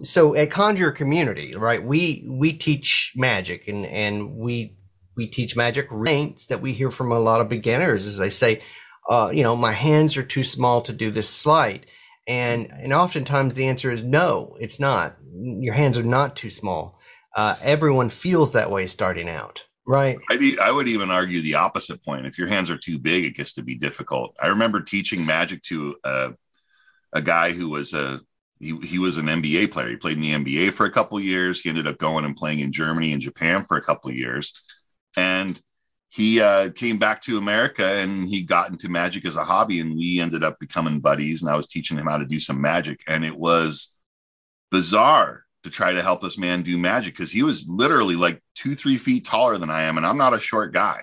so 0.04 0.36
at 0.36 0.50
conjuror 0.50 0.96
community 0.96 1.56
right 1.56 1.84
we 1.84 2.26
we 2.30 2.54
teach 2.54 3.12
magic 3.16 3.68
and 3.68 3.86
and 3.86 4.36
we 4.36 4.78
we 5.18 5.28
teach 5.28 5.56
magic 5.56 5.88
ranks 5.92 6.46
that 6.46 6.62
we 6.62 6.74
hear 6.74 6.90
from 6.90 7.12
a 7.12 7.20
lot 7.20 7.42
of 7.42 7.50
beginners 7.50 8.08
as 8.08 8.18
they 8.18 8.30
say 8.30 8.62
uh 9.10 9.30
you 9.34 9.44
know 9.44 9.58
my 9.58 9.74
hands 9.74 10.16
are 10.16 10.24
too 10.24 10.44
small 10.44 10.82
to 10.82 10.94
do 10.94 11.12
this 11.12 11.30
sleight 11.30 11.86
and 12.27 12.72
and 12.72 12.94
oftentimes 12.94 13.56
the 13.56 13.68
answer 13.68 13.92
is 13.92 14.03
no 14.03 14.56
it's 14.60 14.80
not 14.80 15.18
your 15.34 15.74
hands 15.74 15.98
are 15.98 16.03
not 16.03 16.36
too 16.36 16.50
small 16.50 17.00
uh 17.36 17.56
everyone 17.62 18.10
feels 18.10 18.53
that 18.53 18.72
way 18.72 18.88
starting 18.88 19.27
out 19.27 19.65
right 19.86 20.18
I'd 20.30 20.60
I 20.60 20.72
would 20.72 20.88
even 20.88 21.12
argue 21.12 21.42
the 21.42 21.56
opposite 21.56 22.03
point. 22.03 22.25
If 22.25 22.38
your 22.38 22.48
hands 22.48 22.70
are 22.70 22.77
too 22.77 22.98
big, 22.98 23.25
it 23.25 23.36
gets 23.36 23.53
to 23.53 23.63
be 23.63 23.75
difficult. 23.75 24.36
I 24.42 24.48
remember 24.48 24.82
teaching 24.82 25.25
magic 25.25 25.62
to 25.63 25.96
a, 26.03 26.34
a 27.12 27.22
guy 27.22 27.51
who 27.51 27.70
was 27.70 27.94
a 27.94 28.22
he, 28.60 28.77
he 28.77 29.00
was 29.00 29.18
an 29.18 29.25
NBA 29.25 29.72
player. 29.72 29.89
He 29.89 29.98
played 29.98 30.18
in 30.18 30.22
the 30.22 30.32
NBA 30.34 30.74
for 30.74 30.86
a 30.86 30.92
couple 30.92 31.18
of 31.18 31.24
years. 31.24 31.60
He 31.60 31.70
ended 31.70 31.88
up 31.88 31.98
going 31.98 32.24
and 32.24 32.36
playing 32.36 32.60
in 32.60 32.72
Germany 32.72 33.12
and 33.12 33.22
Japan 33.22 33.65
for 33.65 33.77
a 33.77 33.82
couple 33.82 34.10
of 34.10 34.15
years, 34.15 34.63
and 35.18 35.60
he 36.13 36.39
uh, 36.39 36.70
came 36.70 37.00
back 37.00 37.24
to 37.24 37.39
America 37.39 37.84
and 37.84 38.29
he 38.29 38.43
got 38.43 38.70
into 38.70 38.88
magic 38.88 39.25
as 39.25 39.36
a 39.36 39.43
hobby. 39.43 39.79
And 39.79 39.96
we 39.98 40.20
ended 40.20 40.43
up 40.43 40.60
becoming 40.60 41.00
buddies. 41.00 41.41
And 41.41 41.50
I 41.50 41.55
was 41.55 41.65
teaching 41.65 41.98
him 41.98 42.05
how 42.05 42.17
to 42.17 42.25
do 42.25 42.39
some 42.39 42.62
magic, 42.62 43.01
and 43.08 43.25
it 43.25 43.36
was 43.36 43.96
bizarre 44.70 45.46
to 45.63 45.72
try 45.72 45.91
to 45.91 46.03
help 46.03 46.22
this 46.22 46.38
man 46.38 46.62
do 46.62 46.77
magic 46.77 47.15
because 47.15 47.32
he 47.32 47.41
was 47.41 47.67
literally 47.67 48.15
like 48.15 48.43
two, 48.53 48.75
three 48.75 48.98
feet 48.98 49.25
taller 49.25 49.58
than 49.58 49.72
I 49.72 49.84
am, 49.84 49.98
and 49.98 50.05
I'm 50.05 50.17
not 50.17 50.36
a 50.36 50.39
short 50.39 50.72
guy, 50.72 51.01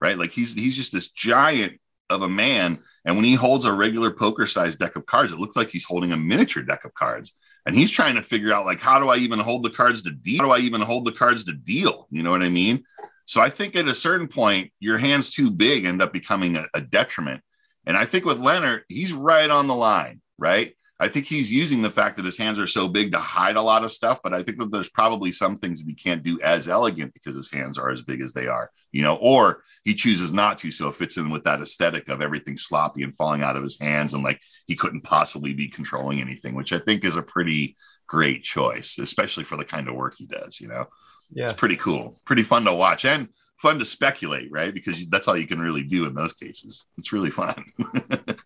right? 0.00 0.16
Like 0.16 0.30
he's 0.30 0.54
he's 0.54 0.76
just 0.76 0.92
this 0.92 1.10
giant 1.10 1.80
of 2.08 2.22
a 2.22 2.28
man, 2.28 2.78
and 3.04 3.16
when 3.16 3.24
he 3.24 3.34
holds 3.34 3.64
a 3.64 3.72
regular 3.72 4.12
poker 4.12 4.46
sized 4.46 4.78
deck 4.78 4.94
of 4.94 5.04
cards, 5.04 5.32
it 5.32 5.40
looks 5.40 5.56
like 5.56 5.70
he's 5.70 5.84
holding 5.84 6.12
a 6.12 6.16
miniature 6.16 6.62
deck 6.62 6.84
of 6.84 6.94
cards, 6.94 7.34
and 7.66 7.74
he's 7.74 7.90
trying 7.90 8.14
to 8.14 8.22
figure 8.22 8.52
out 8.52 8.66
like 8.66 8.80
how 8.80 9.00
do 9.00 9.08
I 9.08 9.16
even 9.16 9.40
hold 9.40 9.64
the 9.64 9.70
cards 9.70 10.02
to 10.02 10.12
deal? 10.12 10.42
How 10.42 10.44
do 10.44 10.52
I 10.52 10.58
even 10.58 10.80
hold 10.80 11.06
the 11.06 11.12
cards 11.12 11.42
to 11.44 11.52
deal? 11.52 12.06
You 12.12 12.22
know 12.22 12.30
what 12.30 12.42
I 12.44 12.50
mean? 12.50 12.84
So 13.24 13.40
I 13.40 13.50
think 13.50 13.76
at 13.76 13.88
a 13.88 13.94
certain 13.94 14.28
point, 14.28 14.72
your 14.80 14.98
hands 14.98 15.30
too 15.30 15.50
big 15.50 15.84
end 15.84 16.02
up 16.02 16.12
becoming 16.12 16.56
a, 16.56 16.66
a 16.74 16.80
detriment, 16.80 17.42
and 17.86 17.96
I 17.96 18.04
think 18.04 18.24
with 18.24 18.38
Lennart, 18.38 18.82
he's 18.88 19.12
right 19.12 19.50
on 19.50 19.66
the 19.66 19.74
line, 19.74 20.20
right? 20.38 20.74
I 21.00 21.08
think 21.08 21.26
he's 21.26 21.50
using 21.50 21.82
the 21.82 21.90
fact 21.90 22.16
that 22.16 22.24
his 22.24 22.38
hands 22.38 22.58
are 22.58 22.68
so 22.68 22.86
big 22.86 23.12
to 23.12 23.18
hide 23.18 23.56
a 23.56 23.62
lot 23.62 23.82
of 23.82 23.90
stuff, 23.90 24.20
but 24.22 24.32
I 24.32 24.44
think 24.44 24.58
that 24.58 24.70
there's 24.70 24.90
probably 24.90 25.32
some 25.32 25.56
things 25.56 25.80
that 25.80 25.88
he 25.88 25.94
can't 25.94 26.22
do 26.22 26.40
as 26.40 26.68
elegant 26.68 27.12
because 27.12 27.34
his 27.34 27.50
hands 27.50 27.78
are 27.78 27.90
as 27.90 28.02
big 28.02 28.22
as 28.22 28.32
they 28.32 28.46
are, 28.46 28.70
you 28.92 29.02
know, 29.02 29.16
or 29.16 29.64
he 29.84 29.94
chooses 29.94 30.32
not 30.32 30.56
to. 30.58 30.70
So 30.70 30.88
it 30.88 30.94
fits 30.94 31.16
in 31.16 31.30
with 31.30 31.44
that 31.44 31.60
aesthetic 31.60 32.08
of 32.08 32.22
everything 32.22 32.56
sloppy 32.56 33.02
and 33.02 33.14
falling 33.14 33.42
out 33.42 33.56
of 33.56 33.64
his 33.64 33.78
hands 33.78 34.14
and 34.14 34.22
like 34.22 34.40
he 34.68 34.76
couldn't 34.76 35.02
possibly 35.02 35.52
be 35.52 35.68
controlling 35.68 36.20
anything, 36.20 36.54
which 36.54 36.72
I 36.72 36.78
think 36.78 37.04
is 37.04 37.16
a 37.16 37.22
pretty 37.22 37.76
great 38.06 38.44
choice, 38.44 38.96
especially 38.96 39.44
for 39.44 39.56
the 39.56 39.64
kind 39.64 39.88
of 39.88 39.96
work 39.96 40.14
he 40.16 40.26
does, 40.26 40.60
you 40.60 40.68
know. 40.68 40.86
Yeah 41.32 41.44
It's 41.44 41.52
pretty 41.52 41.76
cool, 41.76 42.16
pretty 42.24 42.42
fun 42.42 42.64
to 42.64 42.74
watch 42.74 43.04
and 43.04 43.28
fun 43.56 43.78
to 43.78 43.84
speculate, 43.84 44.50
right? 44.50 44.74
Because 44.74 45.06
that's 45.08 45.28
all 45.28 45.36
you 45.36 45.46
can 45.46 45.60
really 45.60 45.82
do 45.82 46.04
in 46.06 46.14
those 46.14 46.32
cases. 46.32 46.84
It's 46.98 47.12
really 47.12 47.30
fun. 47.30 47.64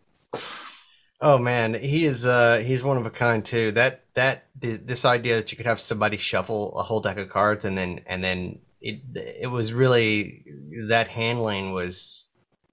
Oh 1.21 1.37
man, 1.37 1.75
he 1.75 2.05
is 2.07 2.27
uh 2.27 2.59
he's 2.59 2.83
one 2.83 2.97
of 2.97 3.05
a 3.05 3.11
kind 3.11 3.45
too. 3.45 3.73
That 3.73 4.05
that 4.15 4.45
this 4.61 5.05
idea 5.05 5.37
that 5.37 5.51
you 5.51 5.57
could 5.57 5.67
have 5.67 5.81
somebody 5.81 6.17
shuffle 6.17 6.79
a 6.79 6.83
whole 6.83 7.01
deck 7.01 7.19
of 7.19 7.29
cards 7.29 7.65
and 7.65 7.77
then 7.77 8.05
and 8.07 8.23
then 8.23 8.61
it 8.81 9.01
it 9.17 9.51
was 9.51 9.73
really 9.73 10.45
that 10.87 11.09
handling 11.09 11.73
was 11.73 12.29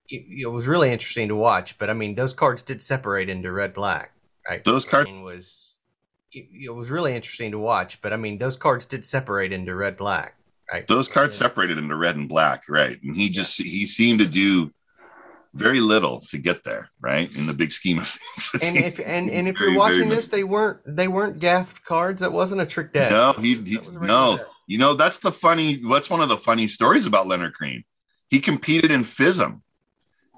it, 0.09 0.43
it 0.43 0.45
was 0.45 0.67
really 0.67 0.91
interesting 0.91 1.27
to 1.29 1.35
watch. 1.35 1.79
But 1.79 1.89
I 1.89 1.93
mean, 1.93 2.13
those 2.13 2.33
cards 2.33 2.61
did 2.61 2.83
separate 2.83 3.29
into 3.29 3.51
red 3.51 3.73
black, 3.73 4.11
right? 4.47 4.63
Those 4.63 4.85
cards- 4.85 5.09
was 5.09 5.74
it, 6.35 6.65
it 6.65 6.69
was 6.75 6.89
really 6.89 7.15
interesting 7.15 7.51
to 7.51 7.59
watch. 7.59 8.01
But 8.01 8.13
I 8.13 8.17
mean, 8.17 8.37
those 8.37 8.57
cards 8.57 8.85
did 8.85 9.05
separate 9.05 9.53
into 9.53 9.75
red 9.75 9.97
black, 9.97 10.35
right? 10.71 10.87
those 10.87 11.07
cards 11.07 11.35
Yeah. 11.35 11.39
separated 11.47 11.77
into 11.77 11.95
red 11.95 12.15
and 12.15 12.29
black 12.29 12.63
right 12.69 13.01
and 13.03 13.15
he 13.15 13.29
just 13.29 13.61
he 13.61 13.87
seemed 13.87 14.19
to 14.19 14.25
do 14.27 14.71
very 15.53 15.79
little 15.79 16.19
to 16.21 16.37
get 16.37 16.63
there 16.63 16.89
right 17.01 17.33
in 17.35 17.47
the 17.47 17.53
big 17.53 17.71
scheme 17.71 17.99
of 17.99 18.07
things 18.37 18.61
And 18.61 18.77
seems 18.77 18.85
if 18.87 18.99
and, 18.99 19.29
and 19.29 19.47
if 19.47 19.55
very, 19.57 19.71
you're 19.71 19.79
watching 19.79 20.09
very 20.09 20.15
this, 20.15 20.27
they 20.27 20.43
weren't 20.43 20.79
they 20.85 21.07
weren't 21.07 21.39
gaffed 21.39 21.83
cards. 21.83 22.21
That 22.21 22.31
wasn't 22.31 22.61
a 22.61 22.65
trick 22.65 22.93
deck. 22.93 23.11
no 23.11 23.33
he, 23.39 23.55
he 23.55 23.75
That 23.75 23.85
was 23.85 23.95
a 23.95 23.99
regular 23.99 24.07
no 24.07 24.37
deck. 24.37 24.47
you 24.67 24.77
know 24.77 24.93
that's 24.93 25.19
the 25.19 25.31
funny 25.31 25.75
what's 25.83 26.09
one 26.09 26.21
of 26.21 26.29
the 26.29 26.37
funny 26.37 26.67
stories 26.67 27.05
about 27.05 27.27
lennart 27.27 27.53
green 27.53 27.83
he 28.29 28.39
competed 28.39 28.91
in 28.91 29.03
FISM 29.03 29.61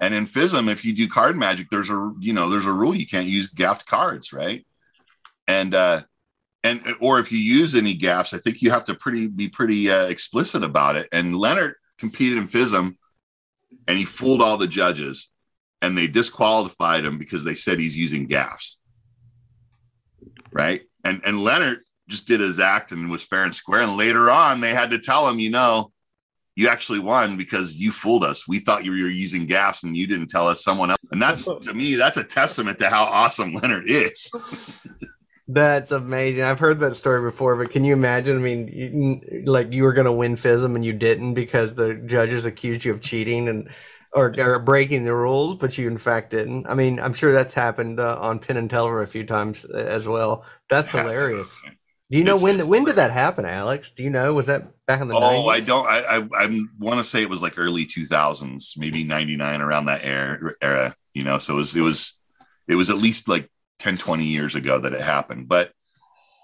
And 0.00 0.14
in 0.14 0.26
FISM, 0.26 0.68
if 0.68 0.84
you 0.84 0.92
do 0.94 1.08
card 1.08 1.36
magic, 1.36 1.68
there's 1.70 1.90
a 1.90 2.12
you 2.20 2.32
know 2.32 2.48
there's 2.50 2.66
a 2.66 2.72
rule 2.72 2.94
you 2.94 3.06
can't 3.06 3.26
use 3.26 3.48
gaffed 3.48 3.86
cards, 3.86 4.32
right? 4.32 4.64
And 5.48 5.74
uh, 5.74 6.02
and 6.62 6.82
or 7.00 7.18
if 7.18 7.32
you 7.32 7.38
use 7.38 7.74
any 7.74 7.94
gaffs, 7.94 8.34
I 8.34 8.38
think 8.38 8.62
you 8.62 8.70
have 8.70 8.84
to 8.84 8.94
pretty 8.94 9.26
be 9.26 9.48
pretty 9.48 9.90
uh, 9.90 10.06
explicit 10.06 10.62
about 10.62 10.96
it. 10.96 11.08
And 11.10 11.34
Lennart 11.34 11.74
competed 11.98 12.38
in 12.38 12.46
FISM, 12.46 12.96
and 13.88 13.98
he 13.98 14.04
fooled 14.04 14.42
all 14.42 14.58
the 14.58 14.66
judges, 14.68 15.30
and 15.80 15.96
they 15.96 16.06
disqualified 16.06 17.04
him 17.04 17.18
because 17.18 17.44
they 17.44 17.54
said 17.54 17.78
he's 17.78 17.96
using 17.96 18.26
gaffs, 18.26 18.80
right? 20.52 20.82
And 21.04 21.22
and 21.24 21.38
Lennart 21.38 21.78
just 22.08 22.26
did 22.26 22.40
his 22.40 22.58
act 22.58 22.92
and 22.92 23.10
was 23.10 23.24
fair 23.24 23.44
and 23.44 23.54
square. 23.54 23.82
And 23.82 23.96
later 23.96 24.30
on, 24.30 24.60
they 24.60 24.74
had 24.74 24.90
to 24.90 24.98
tell 24.98 25.28
him, 25.28 25.38
you 25.38 25.50
know, 25.50 25.92
you 26.56 26.68
actually 26.68 26.98
won 26.98 27.36
because 27.36 27.76
you 27.76 27.92
fooled 27.92 28.24
us. 28.24 28.48
We 28.48 28.58
thought 28.58 28.84
you 28.84 28.90
were 28.90 28.96
using 28.96 29.46
gaffs 29.46 29.84
and 29.84 29.96
you 29.96 30.06
didn't 30.06 30.28
tell 30.28 30.48
us 30.48 30.64
someone 30.64 30.90
else. 30.90 30.98
And 31.12 31.22
that's 31.22 31.44
to 31.44 31.72
me, 31.72 31.94
that's 31.94 32.16
a 32.16 32.24
testament 32.24 32.78
to 32.80 32.90
how 32.90 33.04
awesome 33.04 33.54
Lennart 33.54 33.86
is. 33.86 34.32
That's 35.50 35.92
amazing. 35.92 36.42
I've 36.44 36.58
heard 36.58 36.78
that 36.80 36.94
story 36.94 37.22
before, 37.30 37.56
but 37.56 37.70
can 37.70 37.82
you 37.84 37.94
imagine? 37.94 38.36
I 38.36 38.40
mean, 38.40 38.68
you, 38.68 39.44
like 39.50 39.72
you 39.72 39.82
were 39.82 39.94
going 39.94 40.04
to 40.04 40.12
win 40.12 40.36
FISM 40.36 40.74
and 40.74 40.84
you 40.84 40.92
didn't 40.92 41.32
because 41.34 41.74
the 41.74 41.94
judges 41.94 42.44
accused 42.44 42.84
you 42.84 42.92
of 42.92 43.00
cheating 43.00 43.48
and 43.48 43.70
or, 44.12 44.34
or 44.38 44.58
breaking 44.58 45.04
the 45.04 45.14
rules, 45.14 45.56
but 45.56 45.78
you 45.78 45.86
in 45.88 45.96
fact 45.96 46.30
didn't. 46.32 46.66
I 46.66 46.74
mean, 46.74 47.00
I'm 47.00 47.14
sure 47.14 47.32
that's 47.32 47.54
happened 47.54 47.98
uh, 47.98 48.18
on 48.20 48.40
Penn 48.40 48.58
and 48.58 48.68
Teller 48.68 49.00
a 49.00 49.06
few 49.06 49.24
times 49.24 49.64
uh, 49.64 49.76
as 49.76 50.06
well. 50.06 50.44
That's 50.68 50.90
hilarious. 50.90 51.58
Do 52.10 52.16
you 52.18 52.24
know 52.24 52.34
It's- 52.34 52.42
when 52.42 52.60
it's 52.60 52.68
when 52.68 52.84
did 52.84 52.96
that 52.96 53.10
happen, 53.10 53.44
Alex? 53.46 53.90
Do 53.90 54.02
you 54.02 54.10
know? 54.10 54.34
Was 54.34 54.46
that 54.46 54.84
back 54.86 55.00
in 55.00 55.08
the 55.08 55.14
Oh, 55.14 55.20
90s? 55.20 55.50
I 55.52 55.60
don't. 55.60 55.86
I 55.86 55.98
I, 56.00 56.28
I 56.44 56.60
want 56.78 56.98
to 56.98 57.04
say 57.04 57.22
it 57.22 57.30
was 57.30 57.42
like 57.42 57.58
early 57.58 57.86
two 57.86 58.04
thousands, 58.06 58.74
maybe 58.76 59.02
ninety 59.04 59.36
nine, 59.36 59.62
around 59.62 59.86
that 59.86 60.04
era. 60.04 60.52
Era, 60.60 60.94
you 61.14 61.24
know. 61.24 61.38
So 61.38 61.54
it 61.54 61.56
was 61.56 61.74
it 61.76 61.80
was 61.82 62.18
it 62.66 62.74
was 62.74 62.90
at 62.90 62.96
least 62.96 63.28
like 63.28 63.50
10, 63.78 63.96
20 63.96 64.24
years 64.24 64.54
ago 64.54 64.78
that 64.78 64.92
it 64.92 65.00
happened. 65.00 65.48
But 65.48 65.72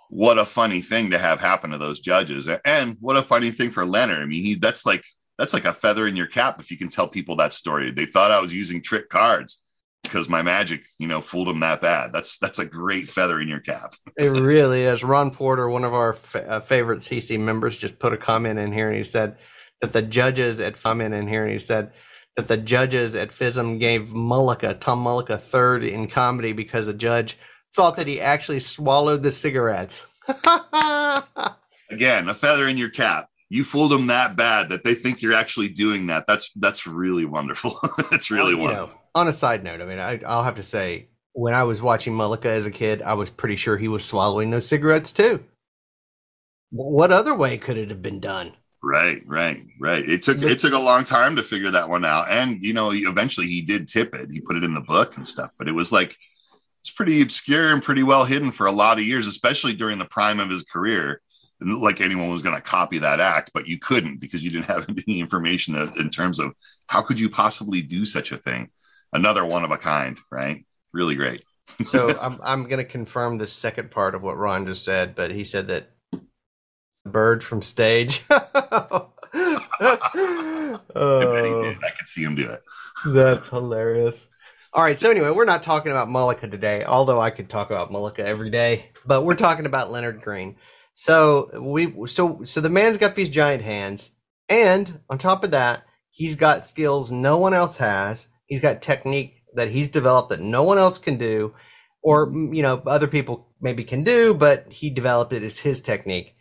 what 0.08 0.38
a 0.38 0.44
funny 0.44 0.80
thing 0.80 1.10
to 1.10 1.18
have 1.18 1.40
happen 1.40 1.70
to 1.70 1.78
those 1.78 2.00
judges, 2.00 2.48
and 2.64 2.96
what 3.00 3.16
a 3.16 3.22
funny 3.22 3.50
thing 3.50 3.70
for 3.70 3.84
Lennart. 3.84 4.22
I 4.22 4.26
mean, 4.26 4.44
he 4.44 4.54
that's 4.54 4.86
like 4.86 5.02
that's 5.38 5.52
like 5.52 5.64
a 5.64 5.72
feather 5.72 6.06
in 6.06 6.16
your 6.16 6.26
cap 6.26 6.60
if 6.60 6.70
you 6.70 6.76
can 6.76 6.88
tell 6.88 7.08
people 7.08 7.36
that 7.36 7.52
story. 7.52 7.90
They 7.90 8.06
thought 8.06 8.30
I 8.30 8.40
was 8.40 8.54
using 8.54 8.80
trick 8.80 9.08
cards 9.08 9.62
because 10.04 10.28
my 10.28 10.42
magic, 10.42 10.84
you 10.98 11.08
know, 11.08 11.20
fooled 11.20 11.48
them 11.48 11.60
that 11.60 11.80
bad. 11.80 12.12
That's 12.12 12.38
that's 12.38 12.58
a 12.58 12.64
great 12.64 13.08
feather 13.08 13.40
in 13.40 13.48
your 13.48 13.60
cap. 13.60 13.94
It 14.16 14.30
really 14.30 14.82
is. 14.82 15.02
Ron 15.02 15.30
Porter, 15.30 15.68
one 15.68 15.84
of 15.84 15.94
our 15.94 16.16
uh, 16.34 16.60
favorite 16.60 17.00
CC 17.00 17.40
members, 17.40 17.76
just 17.76 17.98
put 17.98 18.12
a 18.12 18.16
comment 18.16 18.58
in 18.58 18.72
here 18.72 18.88
and 18.88 18.96
he 18.96 19.04
said 19.04 19.36
that 19.80 19.92
the 19.92 20.02
judges 20.02 20.60
at 20.60 20.80
comment 20.80 21.14
in 21.14 21.26
here 21.26 21.42
and 21.42 21.52
he 21.52 21.58
said 21.58 21.92
that 22.36 22.48
the 22.48 22.56
judges 22.56 23.14
at 23.14 23.30
FISM 23.30 23.78
gave 23.78 24.08
Mullica, 24.08 24.78
Tom 24.78 25.04
Mullica, 25.04 25.40
third 25.40 25.84
in 25.84 26.08
comedy 26.08 26.52
because 26.52 26.86
the 26.86 26.94
judge 26.94 27.38
thought 27.74 27.96
that 27.96 28.06
he 28.06 28.20
actually 28.20 28.60
swallowed 28.60 29.22
the 29.22 29.30
cigarettes. 29.30 30.06
again 31.90 32.30
a 32.30 32.34
feather 32.34 32.66
in 32.66 32.78
your 32.78 32.88
cap 32.88 33.28
you 33.50 33.62
fooled 33.62 33.90
them 33.92 34.06
that 34.06 34.36
bad 34.36 34.70
that 34.70 34.82
they 34.84 34.94
think 34.94 35.20
you're 35.20 35.34
actually 35.34 35.68
doing 35.68 36.06
that 36.06 36.26
that's 36.26 36.50
that's 36.56 36.86
really 36.86 37.26
wonderful 37.26 37.78
that's 38.10 38.30
really 38.30 38.52
You 38.52 38.58
wonderful 38.58 38.86
know, 38.86 39.00
on 39.14 39.28
a 39.28 39.32
side 39.32 39.62
note, 39.62 39.80
I 39.80 39.86
mean, 39.86 39.98
I, 39.98 40.20
I'll 40.26 40.42
have 40.42 40.56
to 40.56 40.62
say, 40.62 41.08
when 41.32 41.54
I 41.54 41.64
was 41.64 41.80
watching 41.80 42.14
Mullica 42.14 42.46
as 42.46 42.66
a 42.66 42.70
kid, 42.70 43.02
I 43.02 43.14
was 43.14 43.30
pretty 43.30 43.56
sure 43.56 43.76
he 43.76 43.88
was 43.88 44.04
swallowing 44.04 44.50
those 44.50 44.66
cigarettes 44.66 45.12
too. 45.12 45.44
What 46.70 47.12
other 47.12 47.34
way 47.34 47.58
could 47.58 47.76
it 47.76 47.90
have 47.90 48.02
been 48.02 48.20
done? 48.20 48.54
Right 48.84 49.22
right 49.26 49.62
right. 49.80 50.08
It 50.08 50.22
took 50.22 50.42
it 50.42 50.58
took 50.58 50.72
a 50.74 50.78
long 50.78 51.04
time 51.04 51.36
to 51.36 51.42
figure 51.42 51.70
that 51.70 51.88
one 51.88 52.04
out. 52.04 52.30
And 52.30 52.62
you 52.62 52.72
know 52.72 52.90
eventually 52.92 53.46
he 53.46 53.62
did 53.62 53.88
tip 53.88 54.14
it. 54.14 54.28
He 54.30 54.40
put 54.40 54.56
it 54.56 54.64
in 54.64 54.74
the 54.74 54.80
book 54.80 55.16
and 55.16 55.26
stuff. 55.26 55.52
But 55.58 55.68
it 55.68 55.72
was 55.72 55.90
like 55.90 56.16
it's 56.80 56.90
pretty 56.90 57.22
obscure 57.22 57.72
and 57.72 57.82
pretty 57.82 58.02
well 58.02 58.24
hidden 58.24 58.52
for 58.52 58.66
a 58.66 58.72
lot 58.72 58.98
of 58.98 59.04
years 59.04 59.26
especially 59.26 59.74
during 59.74 59.98
the 59.98 60.04
prime 60.04 60.40
of 60.40 60.50
his 60.50 60.62
career. 60.64 61.20
Like 61.60 62.00
anyone 62.02 62.28
was 62.30 62.42
going 62.42 62.54
to 62.56 62.60
copy 62.60 62.98
that 62.98 63.20
act 63.20 63.50
but 63.54 63.66
you 63.66 63.78
couldn't 63.78 64.20
because 64.20 64.44
you 64.44 64.50
didn't 64.50 64.66
have 64.74 64.86
any 64.88 65.18
information 65.18 65.74
that- 65.74 65.96
in 65.96 66.10
terms 66.10 66.38
of 66.38 66.52
how 66.86 67.00
could 67.00 67.18
you 67.18 67.30
possibly 67.30 67.80
do 67.80 68.04
such 68.04 68.32
a 68.32 68.36
thing? 68.36 68.68
Another 69.12 69.44
one 69.44 69.64
of 69.64 69.70
a 69.70 69.78
kind 69.78 70.18
right? 70.30 70.66
Really 70.92 71.14
great. 71.14 71.42
So 71.84 72.14
I'm 72.20 72.38
I'm 72.42 72.62
going 72.64 72.76
to 72.76 72.84
confirm 72.84 73.38
the 73.38 73.46
second 73.46 73.90
part 73.90 74.14
of 74.14 74.22
what 74.22 74.36
Ron 74.36 74.66
just 74.66 74.84
said, 74.84 75.14
but 75.14 75.30
he 75.30 75.44
said 75.44 75.68
that 75.68 75.93
bird 77.04 77.44
from 77.44 77.62
stage. 77.62 78.24
I 78.30 79.02
oh. 80.94 81.74
I 81.82 81.90
could 81.96 82.06
see 82.06 82.22
him 82.22 82.34
do 82.34 82.48
it. 82.48 82.62
that's 83.06 83.48
hilarious. 83.48 84.28
All 84.72 84.82
right, 84.82 84.98
so 84.98 85.10
anyway, 85.10 85.30
we're 85.30 85.44
not 85.44 85.62
talking 85.62 85.92
about 85.92 86.08
Mullica 86.08 86.50
today, 86.50 86.84
although 86.84 87.20
I 87.20 87.30
could 87.30 87.48
talk 87.48 87.70
about 87.70 87.92
Mullica 87.92 88.20
every 88.20 88.50
day, 88.50 88.90
but 89.06 89.22
we're 89.22 89.36
talking 89.36 89.66
about 89.66 89.90
Lennart 89.90 90.20
Green. 90.20 90.56
So 90.94 91.50
we 91.60 92.06
so 92.06 92.42
so 92.42 92.60
the 92.60 92.68
man's 92.68 92.96
got 92.96 93.14
these 93.14 93.28
giant 93.28 93.62
hands, 93.62 94.10
and 94.48 95.00
on 95.08 95.18
top 95.18 95.44
of 95.44 95.52
that, 95.52 95.84
he's 96.10 96.34
got 96.34 96.64
skills 96.64 97.12
no 97.12 97.38
one 97.38 97.54
else 97.54 97.76
has. 97.76 98.26
He's 98.46 98.60
got 98.60 98.82
technique 98.82 99.42
that 99.54 99.70
he's 99.70 99.88
developed 99.88 100.30
that 100.30 100.40
no 100.40 100.64
one 100.64 100.78
else 100.78 100.98
can 100.98 101.18
do, 101.18 101.54
or 102.02 102.30
you 102.32 102.62
know 102.62 102.82
other 102.86 103.08
people 103.08 103.48
maybe 103.60 103.84
can 103.84 104.04
do, 104.04 104.34
but 104.34 104.72
he 104.72 104.90
developed 104.90 105.32
it 105.32 105.42
as 105.42 105.60
his 105.60 105.80
technique. 105.80 106.34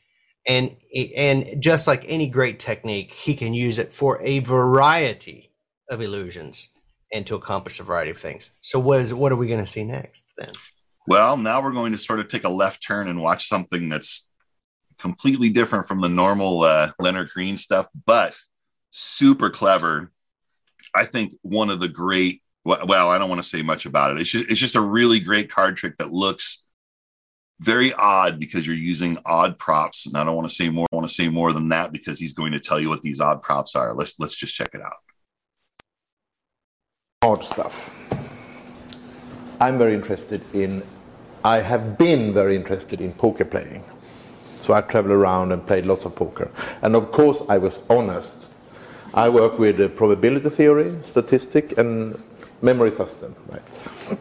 And 0.46 0.76
and 0.94 1.62
just 1.62 1.88
like 1.88 2.04
any 2.08 2.28
great 2.28 2.60
technique, 2.60 3.14
he 3.14 3.34
can 3.34 3.54
use 3.54 3.80
it 3.80 3.94
for 3.94 4.22
a 4.22 4.40
variety 4.40 5.52
of 5.90 6.02
illusions 6.02 6.70
and 7.14 7.26
to 7.28 7.36
accomplish 7.36 7.80
a 7.80 7.84
variety 7.84 8.12
of 8.12 8.18
things. 8.18 8.52
So 8.62 8.80
what 8.80 9.00
is 9.00 9.14
what 9.14 9.32
are 9.32 9.38
we 9.38 9.48
going 9.48 9.64
to 9.64 9.72
see 9.72 9.84
next 9.84 10.24
then? 10.38 10.54
Well, 11.08 11.38
now 11.38 11.62
we're 11.62 11.72
going 11.72 11.92
to 11.92 11.98
sort 11.98 12.20
of 12.20 12.28
take 12.28 12.44
a 12.44 12.50
left 12.50 12.86
turn 12.86 13.08
and 13.08 13.22
watch 13.22 13.48
something 13.48 13.90
that's 13.90 14.30
completely 15.00 15.50
different 15.50 15.88
from 15.88 16.02
the 16.02 16.10
normal 16.10 16.64
uh, 16.64 16.92
Lennart 17.00 17.30
Green 17.32 17.58
stuff, 17.58 17.90
but 18.06 18.36
super 18.92 19.50
clever. 19.50 20.12
I 20.96 21.06
think 21.06 21.34
one 21.42 21.70
of 21.70 21.80
the 21.80 21.90
great. 21.90 22.42
Well, 22.66 22.86
well, 22.88 23.10
I 23.10 23.18
don't 23.18 23.30
want 23.30 23.42
to 23.42 23.48
say 23.48 23.62
much 23.62 23.86
about 23.86 24.12
it. 24.12 24.22
It's 24.22 24.30
just, 24.30 24.50
it's 24.50 24.60
just 24.60 24.76
a 24.76 24.82
really 24.82 25.20
great 25.20 25.52
card 25.52 25.76
trick 25.76 25.98
that 25.98 26.12
looks 26.12 26.63
very 27.60 27.94
odd 27.94 28.40
because 28.40 28.66
you're 28.68 28.76
using 28.76 29.18
odd 29.26 29.58
props, 29.58 30.06
and 30.06 30.18
I 30.18 30.24
don't 30.24 30.36
want 30.36 30.50
to 30.50 30.56
say 30.56 30.70
more. 30.70 30.88
I 30.92 30.96
want 30.96 31.08
to 31.08 31.14
say 31.14 31.30
more 31.30 31.54
than 31.54 31.70
that 31.70 31.92
because 31.92 32.20
he's 32.20 32.34
going 32.34 32.52
to 32.54 32.60
tell 32.60 32.80
you 32.80 32.90
what 32.90 33.02
these 33.02 33.22
odd 33.22 33.42
props 33.42 33.76
are. 33.76 33.94
Let's 33.94 34.20
let's 34.20 34.36
just 34.36 34.56
check 34.56 34.72
it 34.74 34.82
out. 34.82 34.98
hard 37.24 37.44
stuff. 37.46 37.90
I'm 39.62 39.78
very 39.78 39.94
interested 39.94 40.42
in, 40.54 40.84
I 41.46 41.62
have 41.62 41.98
been 41.98 42.34
very 42.34 42.56
interested 42.58 43.00
in 43.00 43.14
poker 43.14 43.46
playing. 43.46 43.84
So 44.62 44.74
I 44.74 44.82
traveled 44.82 45.14
around 45.14 45.54
and 45.54 45.66
played 45.66 45.86
lots 45.86 46.04
of 46.04 46.16
poker. 46.16 46.52
And 46.82 46.98
of 46.98 47.14
course, 47.14 47.42
I 47.48 47.58
was 47.60 47.82
honest. 47.90 48.36
I 49.14 49.30
work 49.30 49.58
with 49.58 49.96
probability 49.96 50.50
theory, 50.50 50.92
statistic, 51.06 51.78
and 51.78 52.22
memory 52.62 52.92
system. 52.92 53.36
Right? 53.48 54.18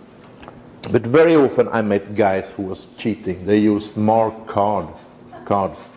But 0.91 1.03
very 1.03 1.37
often 1.37 1.69
I 1.69 1.81
met 1.83 2.15
guys 2.15 2.51
who 2.51 2.65
was 2.65 2.89
cheating. 2.99 3.47
They 3.47 3.59
used 3.59 3.97
marked 3.97 4.49
card, 4.49 4.89
cards. 5.45 5.89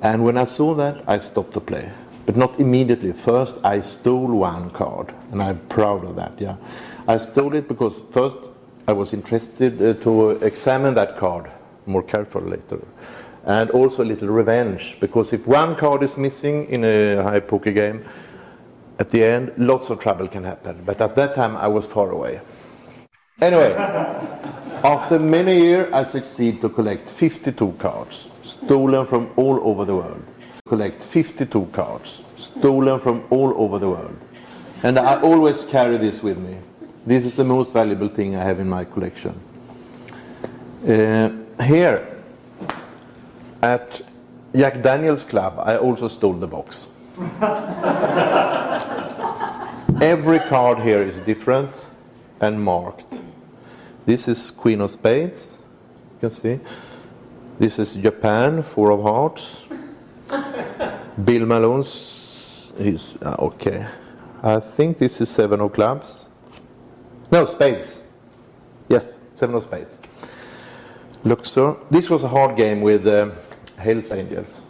And 0.00 0.24
when 0.24 0.36
I 0.36 0.44
saw 0.44 0.74
that, 0.74 1.04
I 1.06 1.18
stopped 1.20 1.54
to 1.54 1.60
play. 1.60 1.90
But 2.26 2.36
not 2.36 2.58
immediately. 2.58 3.12
First, 3.12 3.58
I 3.64 3.80
stole 3.80 4.38
one 4.38 4.70
card, 4.70 5.14
and 5.30 5.42
I'm 5.42 5.60
proud 5.68 6.04
of 6.04 6.16
that. 6.16 6.32
Yeah, 6.40 6.56
I 7.06 7.18
stole 7.18 7.54
it 7.54 7.68
because 7.68 8.00
first 8.12 8.50
I 8.86 8.92
was 8.92 9.12
interested 9.12 9.80
uh, 9.80 9.94
to 10.02 10.30
examine 10.42 10.94
that 10.94 11.16
card 11.16 11.50
more 11.86 12.02
carefully 12.02 12.50
later, 12.50 12.80
and 13.44 13.70
also 13.70 14.04
a 14.04 14.06
little 14.06 14.28
revenge 14.28 14.96
because 15.00 15.32
if 15.32 15.46
one 15.46 15.74
card 15.74 16.02
is 16.02 16.16
missing 16.16 16.68
in 16.68 16.84
a 16.84 17.22
high 17.22 17.40
poker 17.40 17.72
game, 17.72 18.04
at 18.98 19.10
the 19.10 19.24
end, 19.24 19.52
lots 19.56 19.90
of 19.90 19.98
trouble 19.98 20.28
can 20.28 20.44
happen. 20.44 20.82
But 20.84 21.00
at 21.00 21.16
that 21.16 21.34
time, 21.34 21.56
I 21.56 21.66
was 21.66 21.86
far 21.86 22.10
away. 22.10 22.40
Anyway, 23.40 23.74
after 24.84 25.18
many 25.18 25.58
years, 25.58 25.92
I 25.92 26.04
succeed 26.04 26.60
to 26.60 26.68
collect 26.68 27.08
52 27.08 27.72
cards, 27.78 28.28
stolen 28.44 29.06
from 29.06 29.30
all 29.36 29.58
over 29.66 29.84
the 29.84 29.96
world. 29.96 30.22
Collect 30.68 31.02
52 31.02 31.66
cards, 31.72 32.22
stolen 32.36 33.00
from 33.00 33.24
all 33.30 33.54
over 33.56 33.78
the 33.78 33.88
world. 33.88 34.16
And 34.82 34.98
I 34.98 35.20
always 35.20 35.64
carry 35.64 35.96
this 35.96 36.22
with 36.22 36.38
me. 36.38 36.58
This 37.06 37.24
is 37.24 37.36
the 37.36 37.44
most 37.44 37.72
valuable 37.72 38.08
thing 38.08 38.36
I 38.36 38.44
have 38.44 38.60
in 38.60 38.68
my 38.68 38.84
collection. 38.84 39.34
Uh, 40.86 41.30
here, 41.62 42.22
at 43.62 44.02
Jack 44.54 44.82
Daniels 44.82 45.24
Club, 45.24 45.58
I 45.58 45.78
also 45.78 46.08
stole 46.08 46.34
the 46.34 46.46
box. 46.46 46.90
Every 50.02 50.40
card 50.40 50.80
here 50.80 51.02
is 51.02 51.18
different 51.20 51.70
and 52.40 52.62
marked. 52.62 53.21
This 54.04 54.26
is 54.26 54.50
Queen 54.50 54.80
of 54.80 54.90
Spades, 54.90 55.58
you 56.14 56.28
can 56.28 56.30
see. 56.32 56.58
This 57.58 57.78
is 57.78 57.94
Japan, 57.94 58.64
Four 58.64 58.90
of 58.90 59.02
Hearts. 59.02 59.64
Bill 61.24 61.46
Malone's, 61.46 62.72
he's, 62.76 63.16
uh, 63.22 63.36
okay. 63.38 63.86
I 64.42 64.58
think 64.58 64.98
this 64.98 65.20
is 65.20 65.28
seven 65.28 65.60
of 65.60 65.72
clubs. 65.72 66.28
No, 67.30 67.46
spades. 67.46 68.00
Yes, 68.88 69.18
seven 69.36 69.54
of 69.54 69.62
spades. 69.62 70.00
Look, 71.22 71.38
Luxor. 71.38 71.76
This 71.88 72.10
was 72.10 72.24
a 72.24 72.28
hard 72.28 72.56
game 72.56 72.80
with 72.80 73.06
um, 73.06 73.32
Hells 73.76 74.10
Angels. 74.10 74.62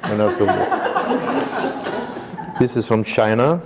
When 0.00 0.18
I 0.18 0.24
was 0.24 0.34
doing 0.36 0.56
this. 0.56 0.70
this 2.58 2.76
is 2.76 2.86
from 2.86 3.04
China. 3.04 3.60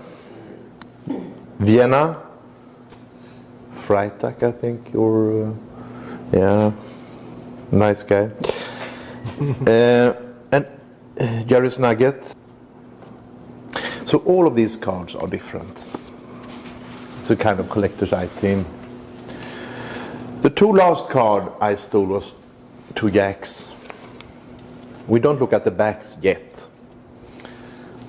Vienna. 1.61 2.32
Freitag, 3.87 4.43
I 4.43 4.53
think, 4.53 4.95
or 4.95 5.47
uh, 5.47 5.53
yeah, 6.33 6.73
nice 7.71 8.03
guy. 8.03 8.31
uh, 9.67 10.15
and 10.53 10.67
uh, 11.21 11.43
Jerry's 11.45 11.79
Nugget. 11.79 12.35
So 14.07 14.19
all 14.19 14.47
of 14.47 14.55
these 14.55 14.77
cards 14.77 15.15
are 15.15 15.27
different. 15.27 15.89
It's 17.19 17.31
a 17.31 17.37
kind 17.37 17.61
of 17.61 17.71
collector's 17.71 18.13
item. 18.13 18.65
The 20.43 20.51
two 20.51 20.73
last 20.73 21.09
card 21.09 21.53
I 21.61 21.77
stole 21.77 22.07
was 22.07 22.35
two 22.95 23.11
jacks. 23.11 23.71
We 25.07 25.21
don't 25.21 25.41
look 25.41 25.53
at 25.53 25.65
the 25.65 25.71
backs 25.71 26.17
yet. 26.21 26.67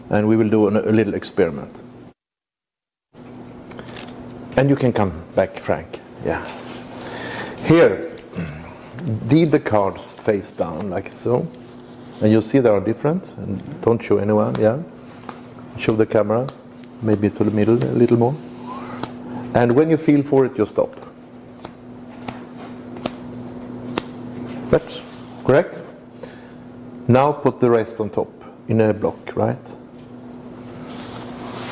And 0.09 0.27
we 0.27 0.35
will 0.35 0.49
do 0.49 0.67
an, 0.67 0.77
a 0.77 0.91
little 0.91 1.13
experiment. 1.13 1.82
And 4.55 4.69
you 4.69 4.75
can 4.75 4.93
come 4.93 5.23
back, 5.35 5.59
Frank. 5.59 5.99
Yeah. 6.23 6.45
Here, 7.65 8.15
deal 9.27 9.49
the 9.49 9.59
cards 9.59 10.13
face 10.13 10.51
down 10.51 10.89
like 10.89 11.09
so. 11.09 11.47
And 12.21 12.31
you 12.31 12.41
see 12.41 12.59
they 12.59 12.69
are 12.69 12.79
different. 12.79 13.33
And 13.37 13.81
don't 13.81 14.01
show 14.01 14.17
anyone, 14.17 14.55
yeah. 14.59 14.79
Show 15.77 15.95
the 15.95 16.05
camera, 16.05 16.47
maybe 17.01 17.29
to 17.31 17.43
the 17.43 17.51
middle 17.51 17.75
a 17.83 17.93
little 17.97 18.17
more. 18.17 18.35
And 19.55 19.71
when 19.71 19.89
you 19.89 19.97
feel 19.97 20.21
for 20.23 20.45
it, 20.45 20.57
you 20.57 20.65
stop. 20.65 20.95
That's 24.69 25.01
correct? 25.45 25.77
Now 27.07 27.31
put 27.31 27.59
the 27.59 27.69
rest 27.69 27.99
on 27.99 28.09
top 28.09 28.29
in 28.67 28.81
a 28.81 28.93
block, 28.93 29.35
right? 29.35 29.57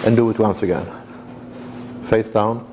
And 0.05 0.15
do 0.15 0.29
it 0.31 0.39
once 0.39 0.63
again. 0.63 0.85
Face 2.05 2.29
down. 2.29 2.70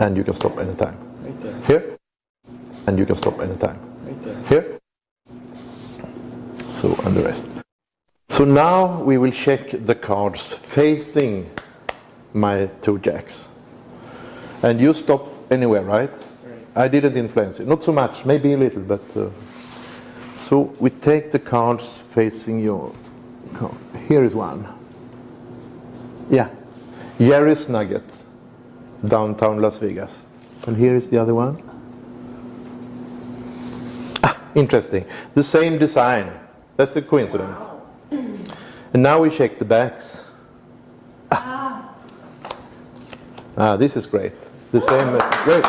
And 0.00 0.16
you 0.16 0.24
can 0.24 0.34
stop 0.34 0.58
anytime. 0.58 0.96
Right 1.22 1.42
there. 1.42 1.60
Here. 1.66 1.98
And 2.88 2.98
you 2.98 3.06
can 3.06 3.14
stop 3.14 3.38
anytime. 3.38 3.78
Right 4.04 4.24
there. 4.24 4.42
Here. 4.48 4.78
So, 6.72 6.98
and 7.04 7.14
the 7.14 7.22
rest. 7.22 7.46
So 8.30 8.44
now 8.44 9.02
we 9.02 9.18
will 9.18 9.30
check 9.30 9.70
the 9.84 9.94
cards 9.94 10.50
facing 10.50 11.50
my 12.32 12.68
two 12.82 12.98
jacks. 12.98 13.50
And 14.62 14.80
you 14.80 14.94
stopped 14.94 15.52
anywhere, 15.52 15.82
right? 15.82 16.10
I 16.74 16.88
didn't 16.88 17.16
influence 17.16 17.58
you. 17.60 17.66
Not 17.66 17.84
so 17.84 17.92
much, 17.92 18.24
maybe 18.24 18.54
a 18.54 18.56
little, 18.56 18.82
but. 18.82 19.02
Uh, 19.16 19.30
so 20.38 20.74
we 20.80 20.90
take 20.90 21.30
the 21.30 21.38
cards 21.38 21.98
facing 21.98 22.60
your 22.60 22.92
card. 23.54 23.76
Here 24.08 24.24
is 24.24 24.34
one. 24.34 24.66
Yeah. 26.30 26.48
Jerry's 27.18 27.68
Nugget, 27.68 28.24
downtown 29.06 29.60
Las 29.60 29.78
Vegas. 29.78 30.24
And 30.66 30.76
here 30.76 30.96
is 30.96 31.10
the 31.10 31.18
other 31.18 31.34
one. 31.34 31.62
Ah, 34.22 34.38
interesting. 34.54 35.04
The 35.34 35.42
same 35.42 35.78
design. 35.78 36.30
That's 36.76 36.94
a 36.96 37.02
coincidence. 37.02 37.60
And 38.10 39.02
now 39.02 39.20
we 39.22 39.30
check 39.30 39.58
the 39.58 39.64
backs. 39.64 40.24
Ah, 41.30 41.94
ah 43.56 43.76
this 43.76 43.96
is 43.96 44.06
great. 44.06 44.32
The 44.72 44.80
same. 44.80 45.08
uh, 45.14 45.44
Great. 45.44 45.64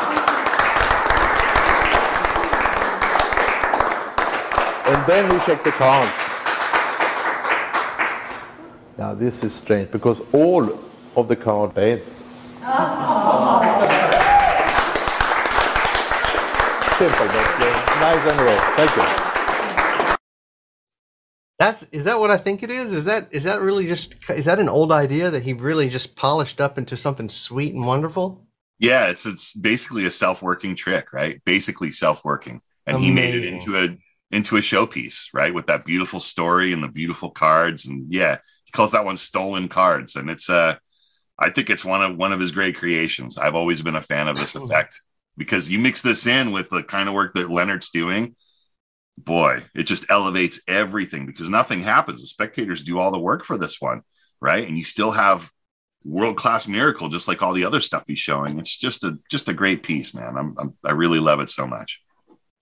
And 4.92 5.06
then 5.06 5.32
we 5.32 5.38
check 5.46 5.64
the 5.64 5.72
cards. 5.72 6.10
Now 8.98 9.14
this 9.14 9.42
is 9.42 9.54
strange 9.54 9.90
because 9.90 10.20
all 10.32 10.78
of 11.16 11.28
the 11.28 11.36
card 11.36 11.74
beds. 11.74 12.22
Simple, 17.02 17.26
but 17.26 17.58
nice 17.98 18.26
and 18.28 18.40
raw. 18.40 18.76
Thank 18.76 18.96
you. 18.96 20.16
That's 21.58 21.82
is 21.90 22.04
that 22.04 22.20
what 22.20 22.30
I 22.30 22.36
think 22.36 22.62
it 22.62 22.70
is? 22.70 22.92
Is 22.92 23.06
that 23.06 23.26
is 23.32 23.42
that 23.42 23.60
really 23.60 23.88
just 23.88 24.14
is 24.30 24.44
that 24.44 24.60
an 24.60 24.68
old 24.68 24.92
idea 24.92 25.28
that 25.28 25.42
he 25.42 25.52
really 25.52 25.88
just 25.88 26.14
polished 26.14 26.60
up 26.60 26.78
into 26.78 26.96
something 26.96 27.28
sweet 27.28 27.74
and 27.74 27.84
wonderful? 27.84 28.46
Yeah, 28.78 29.08
it's 29.08 29.26
it's 29.26 29.52
basically 29.52 30.06
a 30.06 30.12
self-working 30.12 30.76
trick, 30.76 31.12
right? 31.12 31.42
Basically 31.44 31.90
self-working. 31.90 32.60
And 32.86 33.00
he 33.00 33.10
made 33.10 33.34
it 33.34 33.46
into 33.46 33.76
a 33.76 33.98
into 34.30 34.56
a 34.56 34.60
showpiece, 34.60 35.24
right? 35.34 35.52
With 35.52 35.66
that 35.66 35.84
beautiful 35.84 36.20
story 36.20 36.72
and 36.72 36.84
the 36.84 36.88
beautiful 36.88 37.32
cards. 37.32 37.84
And 37.84 38.12
yeah, 38.12 38.38
he 38.64 38.70
calls 38.70 38.92
that 38.92 39.04
one 39.04 39.16
stolen 39.16 39.66
cards. 39.66 40.14
And 40.14 40.30
it's 40.30 40.48
uh 40.48 40.76
I 41.36 41.50
think 41.50 41.68
it's 41.68 41.84
one 41.84 42.00
of 42.04 42.16
one 42.16 42.32
of 42.32 42.38
his 42.38 42.52
great 42.52 42.76
creations. 42.76 43.38
I've 43.38 43.56
always 43.56 43.82
been 43.82 43.96
a 43.96 44.00
fan 44.00 44.28
of 44.28 44.36
this 44.36 44.54
effect 44.54 45.02
because 45.36 45.70
you 45.70 45.78
mix 45.78 46.02
this 46.02 46.26
in 46.26 46.52
with 46.52 46.70
the 46.70 46.82
kind 46.82 47.08
of 47.08 47.14
work 47.14 47.34
that 47.34 47.48
Lennart's 47.48 47.90
doing. 47.90 48.36
Boy, 49.18 49.62
it 49.74 49.84
just 49.84 50.10
elevates 50.10 50.60
everything 50.66 51.26
because 51.26 51.48
nothing 51.48 51.82
happens. 51.82 52.20
The 52.20 52.26
spectators 52.26 52.82
do 52.82 52.98
all 52.98 53.10
the 53.10 53.18
work 53.18 53.44
for 53.44 53.58
this 53.58 53.80
one, 53.80 54.02
right? 54.40 54.66
And 54.66 54.76
you 54.76 54.84
still 54.84 55.10
have 55.12 55.50
world 56.04 56.36
class 56.36 56.66
miracle, 56.66 57.08
just 57.08 57.28
like 57.28 57.42
all 57.42 57.52
the 57.52 57.64
other 57.64 57.80
stuff 57.80 58.04
he's 58.06 58.18
showing. 58.18 58.58
It's 58.58 58.76
just 58.76 59.04
a 59.04 59.18
just 59.30 59.48
a 59.48 59.54
great 59.54 59.82
piece, 59.82 60.14
man. 60.14 60.36
I'm, 60.36 60.54
I'm 60.58 60.76
I 60.84 60.92
really 60.92 61.20
love 61.20 61.40
it 61.40 61.50
so 61.50 61.66
much. 61.66 62.01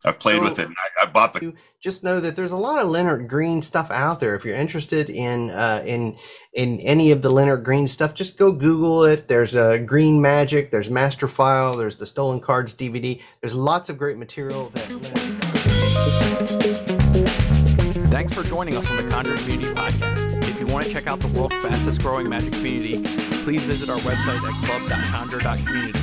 I've 0.04 0.18
played 0.18 0.36
So- 0.36 0.42
with 0.42 0.58
it. 0.58 0.66
And 0.66 0.76
I, 0.98 1.02
I 1.02 1.06
bought 1.06 1.34
the 1.34 1.40
You 1.42 1.54
just 1.80 2.02
know 2.04 2.20
that 2.20 2.36
there's 2.36 2.52
a 2.52 2.56
lot 2.56 2.78
of 2.80 2.88
Lennart 2.88 3.28
Green 3.28 3.60
stuff 3.62 3.90
out 3.90 4.20
there. 4.20 4.34
If 4.34 4.44
you're 4.44 4.56
interested 4.56 5.10
in 5.10 5.50
uh, 5.50 5.82
in 5.86 6.16
in 6.54 6.80
any 6.80 7.10
of 7.10 7.22
the 7.22 7.30
Lennart 7.30 7.64
Green 7.64 7.86
stuff, 7.88 8.14
just 8.14 8.36
go 8.38 8.50
Google 8.52 9.04
it. 9.04 9.28
There's 9.28 9.54
uh, 9.56 9.78
Green 9.78 10.20
Magic. 10.20 10.70
There's 10.70 10.90
Master 10.90 11.28
File. 11.28 11.76
There's 11.76 11.96
the 11.96 12.06
Stolen 12.06 12.40
Cards 12.40 12.74
DVD. 12.74 13.20
There's 13.40 13.54
lots 13.54 13.88
of 13.88 13.98
great 13.98 14.16
material 14.18 14.70
that. 14.70 14.90
Lennart- 14.90 15.16
Thanks 18.10 18.34
for 18.34 18.42
joining 18.42 18.76
us 18.76 18.90
on 18.90 18.96
the 18.96 19.08
Conjuror 19.08 19.36
Community 19.36 19.72
Podcast. 19.72 20.42
If 20.48 20.58
you 20.60 20.66
want 20.66 20.84
to 20.84 20.92
check 20.92 21.06
out 21.06 21.20
the 21.20 21.28
world's 21.28 21.56
fastest 21.58 22.02
growing 22.02 22.28
magic 22.28 22.52
community, 22.52 23.02
please 23.44 23.62
visit 23.64 23.88
our 23.88 23.98
website 23.98 24.42
at 24.42 24.66
club.conjure.community. 24.66 25.98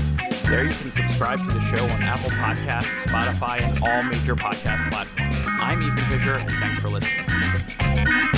There 0.50 0.64
you 0.64 0.72
can 0.72 0.94
subscribe 0.94 1.40
to 1.40 1.46
the 1.46 1.60
show 1.60 1.84
on 1.84 2.02
Apple 2.04 2.30
Podcasts, 2.30 3.04
Spotify, 3.06 3.62
and 3.62 3.84
all 3.84 4.02
major 4.04 4.34
podcast 4.34 4.90
platforms. 4.90 5.36
I'm 5.60 5.84
Ethan 5.84 5.98
Fisher, 6.06 6.36
and 6.36 6.52
thanks 6.52 6.82
for 6.82 6.88
listening. 6.88 8.37